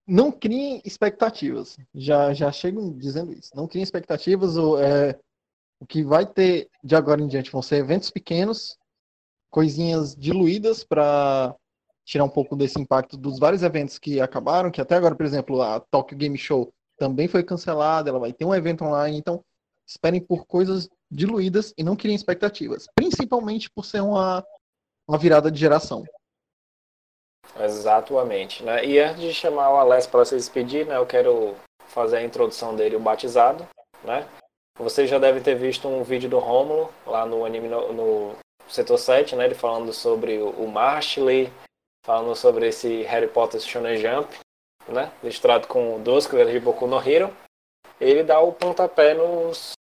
Não 0.08 0.32
criem 0.32 0.82
expectativas. 0.84 1.78
Já, 1.94 2.34
já 2.34 2.52
chego 2.52 2.92
dizendo 2.98 3.32
isso. 3.32 3.56
Não 3.56 3.68
criem 3.68 3.84
expectativas. 3.84 4.58
O, 4.58 4.80
é, 4.80 5.20
o 5.80 5.86
que 5.86 6.04
vai 6.04 6.26
ter 6.26 6.70
de 6.84 6.96
agora 6.96 7.22
em 7.22 7.28
diante 7.28 7.52
vão 7.52 7.62
ser 7.62 7.78
eventos 7.78 8.10
pequenos, 8.10 8.78
coisinhas 9.50 10.16
diluídas 10.16 10.84
para 10.84 11.56
tirar 12.06 12.24
um 12.24 12.30
pouco 12.30 12.56
desse 12.56 12.80
impacto 12.80 13.16
dos 13.16 13.40
vários 13.40 13.64
eventos 13.64 13.98
que 13.98 14.20
acabaram, 14.20 14.72
que 14.72 14.82
até 14.82 14.96
agora, 14.96 15.16
por 15.16 15.26
exemplo, 15.26 15.62
a 15.62 15.80
Tokyo 15.80 16.18
Game 16.18 16.38
Show 16.38 16.74
também 16.98 17.28
foi 17.28 17.44
cancelada, 17.44 18.10
ela 18.10 18.20
vai 18.20 18.34
ter 18.34 18.46
um 18.46 18.54
evento 18.54 18.84
online, 18.84 19.18
então 19.18 19.44
esperem 19.88 20.22
por 20.22 20.46
coisas 20.46 20.90
diluídas 21.10 21.74
e 21.78 21.84
não 21.84 21.96
criem 21.96 22.16
expectativas, 22.16 22.88
principalmente 22.94 23.70
por 23.70 23.86
ser 23.86 24.02
uma, 24.02 24.46
uma 25.08 25.18
virada 25.18 25.50
de 25.50 25.60
geração. 25.60 26.04
Exatamente, 27.60 28.64
né? 28.64 28.86
E 28.86 29.00
antes 29.00 29.22
de 29.22 29.34
chamar 29.34 29.72
o 29.72 29.78
Alex 29.78 30.06
para 30.06 30.26
se 30.26 30.36
despedir, 30.36 30.86
né, 30.86 30.98
eu 30.98 31.06
quero 31.06 31.56
fazer 31.88 32.18
a 32.18 32.24
introdução 32.24 32.76
dele, 32.76 32.96
o 32.96 33.00
batizado, 33.00 33.68
né? 34.04 34.28
Vocês 34.80 35.10
já 35.10 35.20
devem 35.20 35.44
ter 35.44 35.56
visto 35.56 35.90
um 35.90 36.04
vídeo 36.04 36.30
do 36.30 36.40
Rômulo 36.40 36.90
lá 37.06 37.26
no 37.26 37.44
anime 37.44 37.68
no, 37.68 37.92
no 37.92 38.36
setor 38.66 38.98
7, 38.98 39.36
né? 39.36 39.44
Ele 39.44 39.54
falando 39.54 39.92
sobre 39.92 40.38
o 40.38 40.66
Marshley, 40.68 41.52
falando 42.06 42.34
sobre 42.34 42.70
esse 42.70 43.04
Harry 43.04 43.28
Potter 43.28 43.60
Shonen 43.60 43.98
Jump, 43.98 44.34
né? 44.88 45.12
Misturado 45.22 45.68
com 45.68 46.02
dois 46.02 46.26
criadores 46.26 46.54
de 46.54 46.66
Boku 46.66 46.88
no 46.88 46.98
Hero. 46.98 47.36
Ele 48.00 48.24
dá 48.24 48.40
o 48.40 48.54
pontapé 48.54 49.14
nos, 49.14 49.74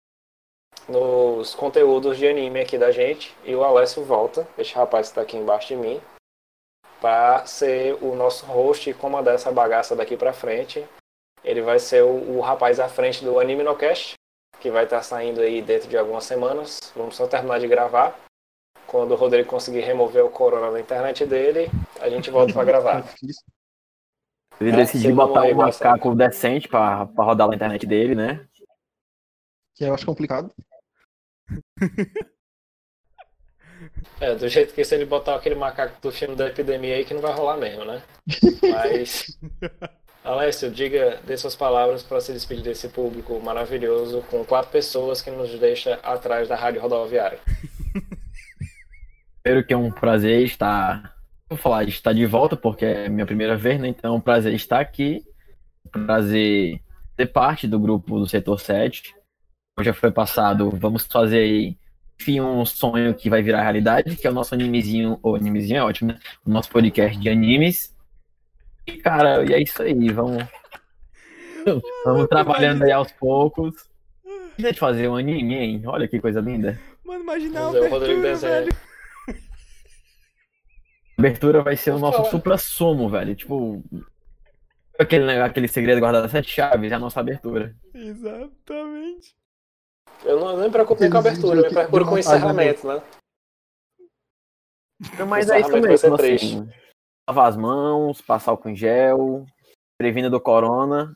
nos 0.89 1.55
conteúdos 1.55 2.17
de 2.17 2.27
anime 2.27 2.59
aqui 2.59 2.77
da 2.77 2.91
gente. 2.91 3.33
E 3.45 3.55
o 3.55 3.63
Alessio 3.63 4.03
volta, 4.03 4.45
esse 4.57 4.73
rapaz 4.75 5.07
que 5.07 5.11
está 5.11 5.21
aqui 5.21 5.37
embaixo 5.37 5.69
de 5.69 5.77
mim, 5.77 6.01
para 6.99 7.45
ser 7.45 7.93
o 8.03 8.15
nosso 8.15 8.45
host 8.45 8.89
e 8.89 8.93
comandar 8.93 9.35
essa 9.35 9.49
bagaça 9.49 9.95
daqui 9.95 10.17
para 10.17 10.33
frente. 10.33 10.85
Ele 11.41 11.61
vai 11.61 11.79
ser 11.79 12.03
o, 12.03 12.37
o, 12.37 12.41
rapaz 12.41 12.81
à 12.81 12.89
frente 12.89 13.23
do 13.23 13.39
Anime 13.39 13.63
No 13.63 13.77
Cast, 13.77 14.15
que 14.59 14.69
vai 14.69 14.83
estar 14.83 14.97
tá 14.97 15.03
saindo 15.03 15.41
aí 15.41 15.61
dentro 15.61 15.89
de 15.89 15.97
algumas 15.97 16.23
semanas. 16.23 16.91
Vamos 16.95 17.15
só 17.15 17.27
terminar 17.27 17.59
de 17.59 17.67
gravar. 17.67 18.19
Quando 18.85 19.11
o 19.11 19.15
Rodrigo 19.15 19.47
conseguir 19.47 19.81
remover 19.81 20.25
o 20.25 20.29
corona 20.29 20.71
da 20.71 20.79
internet 20.79 21.25
dele, 21.25 21.69
a 21.99 22.09
gente 22.09 22.31
volta 22.31 22.53
para 22.53 22.65
gravar. 22.65 23.03
Ele 24.59 24.71
é, 24.71 24.75
decidiu 24.75 25.15
botar 25.15 25.43
um 25.43 25.55
macaco 25.55 26.13
decente 26.13 26.67
para 26.67 27.03
rodar 27.17 27.47
na 27.47 27.55
internet 27.55 27.87
dele, 27.87 28.13
né? 28.13 28.45
Que 29.73 29.85
eu 29.85 29.93
acho 29.93 30.05
complicado. 30.05 30.53
É, 34.19 34.35
do 34.35 34.49
jeito 34.49 34.73
que 34.73 34.83
se 34.83 34.93
ele 34.93 35.05
botar 35.05 35.35
aquele 35.35 35.55
macaco 35.55 36.01
do 36.01 36.11
filme 36.11 36.35
da 36.35 36.47
epidemia 36.47 36.95
aí 36.95 37.05
que 37.05 37.13
não 37.13 37.21
vai 37.21 37.33
rolar 37.33 37.57
mesmo, 37.57 37.85
né? 37.85 38.03
Mas. 38.61 39.39
Alessio, 40.23 40.69
diga, 40.69 41.19
dê 41.25 41.37
suas 41.37 41.55
palavras 41.55 42.03
para 42.03 42.19
se 42.19 42.33
despedir 42.33 42.63
desse 42.63 42.89
público 42.89 43.39
maravilhoso 43.39 44.21
com 44.29 44.43
quatro 44.43 44.71
pessoas 44.71 45.21
que 45.21 45.31
nos 45.31 45.49
deixa 45.57 45.95
atrás 46.03 46.47
da 46.47 46.55
rádio 46.55 46.81
rodoviária. 46.81 47.39
Espero 49.37 49.65
que 49.65 49.73
é 49.73 49.77
um 49.77 49.91
prazer 49.91 50.43
estar. 50.43 51.15
Vou 51.49 51.57
falar, 51.57 51.83
estar 51.85 52.13
de 52.13 52.25
volta, 52.25 52.55
porque 52.55 52.85
é 52.85 53.09
minha 53.09 53.25
primeira 53.25 53.57
vez, 53.57 53.79
né? 53.79 53.87
Então 53.87 54.13
é 54.13 54.17
um 54.17 54.21
prazer 54.21 54.53
estar 54.53 54.79
aqui. 54.79 55.23
Prazer 55.91 56.81
ser 57.15 57.25
parte 57.27 57.67
do 57.67 57.79
grupo 57.79 58.19
do 58.19 58.27
Setor 58.27 58.59
7. 58.59 59.15
Já 59.81 59.93
foi 59.93 60.11
passado, 60.11 60.69
vamos 60.71 61.05
fazer 61.05 61.39
aí 61.39 61.77
enfim, 62.19 62.41
um 62.41 62.65
sonho 62.65 63.15
que 63.15 63.29
vai 63.29 63.41
virar 63.41 63.61
realidade, 63.61 64.17
que 64.17 64.27
é 64.27 64.29
o 64.29 64.33
nosso 64.33 64.53
animezinho, 64.53 65.17
ou 65.23 65.37
animezinho 65.37 65.77
é 65.77 65.83
ótimo, 65.83 66.11
né? 66.11 66.19
O 66.45 66.49
nosso 66.49 66.69
podcast 66.69 67.17
de 67.17 67.29
animes. 67.29 67.95
E, 68.87 68.97
cara, 68.97 69.45
e 69.45 69.53
é 69.53 69.61
isso 69.61 69.81
aí, 69.81 70.09
vamos. 70.09 70.43
Vamos 72.05 72.27
trabalhando 72.27 72.83
aí 72.83 72.91
aos 72.91 73.11
poucos. 73.11 73.89
Deixa 74.57 74.73
de 74.73 74.79
fazer 74.79 75.07
um 75.07 75.15
anime, 75.15 75.55
hein? 75.55 75.83
Olha 75.85 76.07
que 76.07 76.19
coisa 76.19 76.41
linda. 76.41 76.79
Mano, 77.03 77.23
imaginar 77.23 77.69
o 77.69 77.89
Rodrigo 77.89 78.21
velho. 78.21 78.75
A 81.17 81.21
abertura 81.21 81.61
vai 81.61 81.75
ser 81.75 81.91
o 81.91 81.99
nosso 81.99 82.29
supra-sumo, 82.31 83.09
velho. 83.09 83.35
Tipo, 83.35 83.83
aquele, 84.97 85.31
aquele 85.39 85.67
segredo 85.67 85.99
guardado 85.99 86.25
a 86.25 86.29
sete 86.29 86.49
chaves, 86.49 86.91
é 86.91 86.95
a 86.95 86.99
nossa 86.99 87.19
abertura. 87.19 87.75
Exatamente. 87.93 89.35
Eu 90.25 90.39
não, 90.39 90.55
nem 90.57 90.65
me 90.65 90.71
preocupo 90.71 91.09
com 91.09 91.17
a 91.17 91.19
abertura, 91.19 91.59
eu 91.59 91.63
me 91.63 91.69
preocupo 91.69 92.05
com 92.05 92.15
o 92.15 92.19
encerramento, 92.19 92.87
né? 92.87 93.01
mas 95.25 95.49
é 95.49 95.61
isso 95.61 95.71
mesmo, 95.77 96.15
assim. 96.15 96.69
Lavar 97.29 97.47
as 97.47 97.55
mãos, 97.55 98.21
passar 98.21 98.53
o 98.53 98.69
em 98.69 98.75
gel, 98.75 99.45
previna 99.99 100.31
do 100.31 100.41
corona 100.41 101.15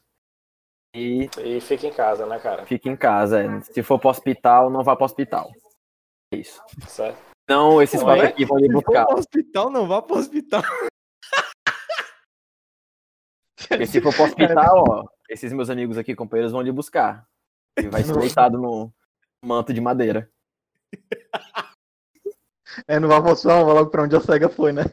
e... 0.96 1.28
E 1.44 1.60
fica 1.60 1.88
em 1.88 1.92
casa, 1.92 2.28
né, 2.28 2.38
cara? 2.38 2.68
Fica 2.68 2.88
em 2.88 2.96
casa, 2.96 3.42
é. 3.42 3.62
Se 3.62 3.82
for 3.82 3.98
pro 3.98 4.12
hospital, 4.12 4.70
não 4.70 4.84
vá 4.84 4.96
pro 4.96 5.06
hospital. 5.06 5.52
É 6.32 6.38
isso. 6.38 6.64
Certo. 6.88 7.20
Então, 7.44 7.82
esses 7.82 8.00
não 8.00 8.12
é? 8.12 8.28
aqui 8.28 8.46
vão 8.46 8.60
lhe 8.60 8.72
buscar. 8.72 8.92
Se 8.92 8.94
for 8.94 9.08
pro 9.08 9.18
hospital, 9.18 9.70
não 9.72 9.88
vá 9.88 10.04
pro 10.04 10.18
hospital. 10.18 10.62
Porque 13.68 13.88
se 13.88 14.00
for 14.00 14.14
pro 14.14 14.26
hospital, 14.26 14.84
ó, 14.88 15.06
esses 15.28 15.52
meus 15.52 15.72
amigos 15.72 15.98
aqui, 15.98 16.16
companheiros, 16.16 16.52
vão 16.52 16.62
lhe 16.62 16.72
buscar. 16.72 17.28
E 17.76 17.88
vai 17.88 18.04
ser 18.04 18.16
deitado 18.16 18.60
no 18.60 18.94
manto 19.44 19.74
de 19.74 19.82
madeira. 19.82 20.30
É, 22.88 23.00
não 23.00 23.08
vai 23.08 23.20
mostrar 23.20 23.64
logo 23.64 23.90
pra 23.90 24.04
onde 24.04 24.16
a 24.16 24.22
SEGA 24.22 24.48
foi, 24.48 24.72
né? 24.72 24.84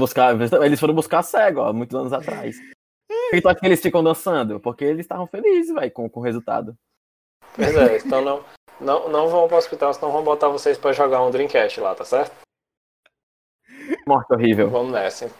Buscar, 0.00 0.34
eles 0.64 0.80
foram 0.80 0.94
buscar 0.94 1.22
SEGA, 1.22 1.60
ó, 1.60 1.72
muitos 1.72 1.94
anos 1.94 2.12
atrás. 2.12 2.56
Por 3.08 3.30
que 3.36 3.42
tu 3.42 3.48
acha 3.48 3.60
que 3.60 3.66
eles 3.66 3.80
ficam 3.80 4.02
dançando? 4.02 4.58
Porque 4.58 4.84
eles 4.84 5.00
estavam 5.00 5.26
felizes, 5.26 5.72
velho, 5.72 5.92
com, 5.92 6.08
com 6.08 6.20
o 6.20 6.22
resultado. 6.22 6.76
Pois 7.54 7.76
é, 7.76 7.98
então 7.98 8.22
não, 8.22 8.44
não, 8.80 9.08
não 9.08 9.28
vão 9.28 9.46
pro 9.46 9.56
hospital, 9.56 9.92
senão 9.94 10.10
vão 10.10 10.24
botar 10.24 10.48
vocês 10.48 10.78
pra 10.78 10.92
jogar 10.92 11.22
um 11.22 11.30
Dreamcast 11.30 11.80
lá, 11.80 11.94
tá 11.94 12.04
certo? 12.04 12.34
Morte 14.06 14.32
horrível. 14.32 14.70
Vamos 14.70 14.92
nessa. 14.92 15.30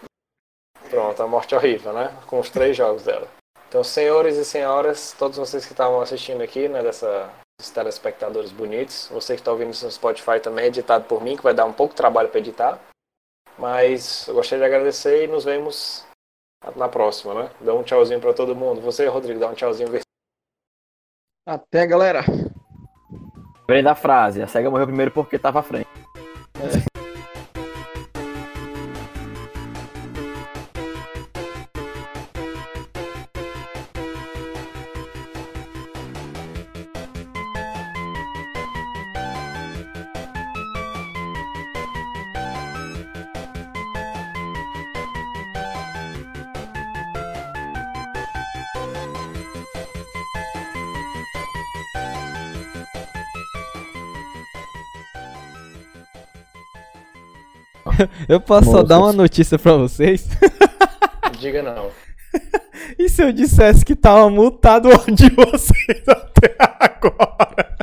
Pronto, 0.89 1.23
a 1.23 1.27
morte 1.27 1.55
horrível, 1.55 1.93
né? 1.93 2.17
Com 2.27 2.41
os 2.41 2.51
três 2.51 2.77
jogos 2.77 3.05
dela. 3.05 3.29
Então, 3.69 3.85
senhores 3.85 4.37
e 4.37 4.45
senhoras, 4.45 5.15
todos 5.17 5.39
vocês 5.39 5.65
que 5.65 5.73
estavam 5.73 6.01
assistindo 6.01 6.43
aqui, 6.43 6.69
né, 6.69 6.83
dessa, 6.83 7.31
dos 7.61 7.71
telespectadores 7.71 8.51
bonitos, 8.51 9.09
você 9.13 9.35
que 9.35 9.41
está 9.41 9.53
ouvindo 9.53 9.71
isso 9.71 9.85
no 9.85 9.93
Spotify 9.93 10.41
também, 10.43 10.67
editado 10.67 11.05
por 11.05 11.23
mim, 11.23 11.37
que 11.37 11.43
vai 11.43 11.55
dar 11.55 11.65
um 11.65 11.73
pouco 11.73 11.93
de 11.93 11.97
trabalho 11.97 12.29
para 12.29 12.41
editar. 12.41 12.81
Mas 13.61 14.27
eu 14.27 14.35
gostaria 14.35 14.67
de 14.67 14.75
agradecer 14.75 15.25
e 15.25 15.29
nos 15.29 15.45
vemos 15.45 16.07
na 16.75 16.89
próxima, 16.89 17.35
né? 17.35 17.51
Dá 17.61 17.75
um 17.75 17.83
tchauzinho 17.83 18.21
para 18.21 18.33
todo 18.33 18.57
mundo. 18.57 18.81
Você, 18.81 19.07
Rodrigo, 19.07 19.39
dá 19.39 19.49
um 19.49 19.55
tchauzinho. 19.55 19.89
Até, 21.47 21.87
galera. 21.87 22.23
Vem 23.69 23.83
da 23.83 23.95
frase, 23.95 24.43
a 24.43 24.47
SEGA 24.47 24.71
morreu 24.71 24.87
primeiro 24.87 25.11
porque 25.11 25.37
estava 25.37 25.61
à 25.61 25.63
frente. 25.63 25.89
É. 26.57 26.90
Eu 58.29 58.41
posso 58.41 58.67
Moças. 58.67 58.81
só 58.81 58.87
dar 58.87 58.99
uma 58.99 59.13
notícia 59.13 59.59
pra 59.59 59.73
vocês? 59.75 60.27
Diga 61.39 61.63
não. 61.63 61.91
E 62.99 63.09
se 63.09 63.23
eu 63.23 63.33
dissesse 63.33 63.85
que 63.85 63.97
tava 63.97 64.29
mutado 64.31 64.89
o 64.89 64.93
áudio 64.93 65.15
de 65.15 65.31
vocês 65.31 66.03
até 66.07 66.55
agora? 66.79 67.77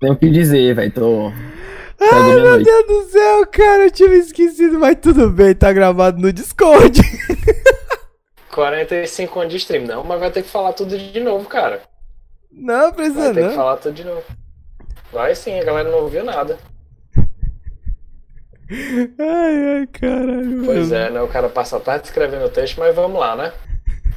Tenho 0.00 0.12
o 0.12 0.16
que 0.16 0.28
dizer, 0.30 0.74
velho. 0.74 0.92
Tô. 0.92 1.32
Ai, 2.00 2.22
meu 2.22 2.40
noite. 2.40 2.64
Deus 2.64 2.86
do 2.86 3.10
céu, 3.10 3.46
cara, 3.46 3.84
eu 3.84 3.90
tinha 3.90 4.14
esquecido, 4.14 4.78
mas 4.78 4.96
tudo 5.00 5.30
bem, 5.30 5.54
tá 5.54 5.72
gravado 5.72 6.20
no 6.20 6.32
Discord. 6.32 7.00
45 8.52 9.40
anos 9.40 9.52
de 9.52 9.56
stream, 9.58 9.84
não, 9.84 10.04
mas 10.04 10.20
vai 10.20 10.30
ter 10.30 10.42
que 10.42 10.48
falar 10.48 10.72
tudo 10.74 10.96
de 10.96 11.20
novo, 11.20 11.48
cara. 11.48 11.82
Não, 12.56 12.92
precisa 12.92 13.24
Vai 13.24 13.34
ter 13.34 13.40
não. 13.42 13.48
que 13.50 13.56
falar 13.56 13.76
tudo 13.78 13.94
de 13.94 14.04
novo. 14.04 14.22
Vai 15.12 15.34
sim, 15.34 15.58
a 15.60 15.64
galera 15.64 15.90
não 15.90 15.98
ouviu 15.98 16.24
nada. 16.24 16.58
Ai, 18.70 19.78
ai, 19.78 19.86
caralho. 19.88 20.62
Pois 20.64 20.90
é, 20.90 21.10
né? 21.10 21.20
O 21.20 21.28
cara 21.28 21.48
passa 21.50 21.76
a 21.76 21.80
tarde 21.80 22.06
escrevendo 22.06 22.46
o 22.46 22.50
texto, 22.50 22.78
mas 22.80 22.94
vamos 22.96 23.20
lá, 23.20 23.36
né? 23.36 23.52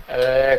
É, 0.08 0.54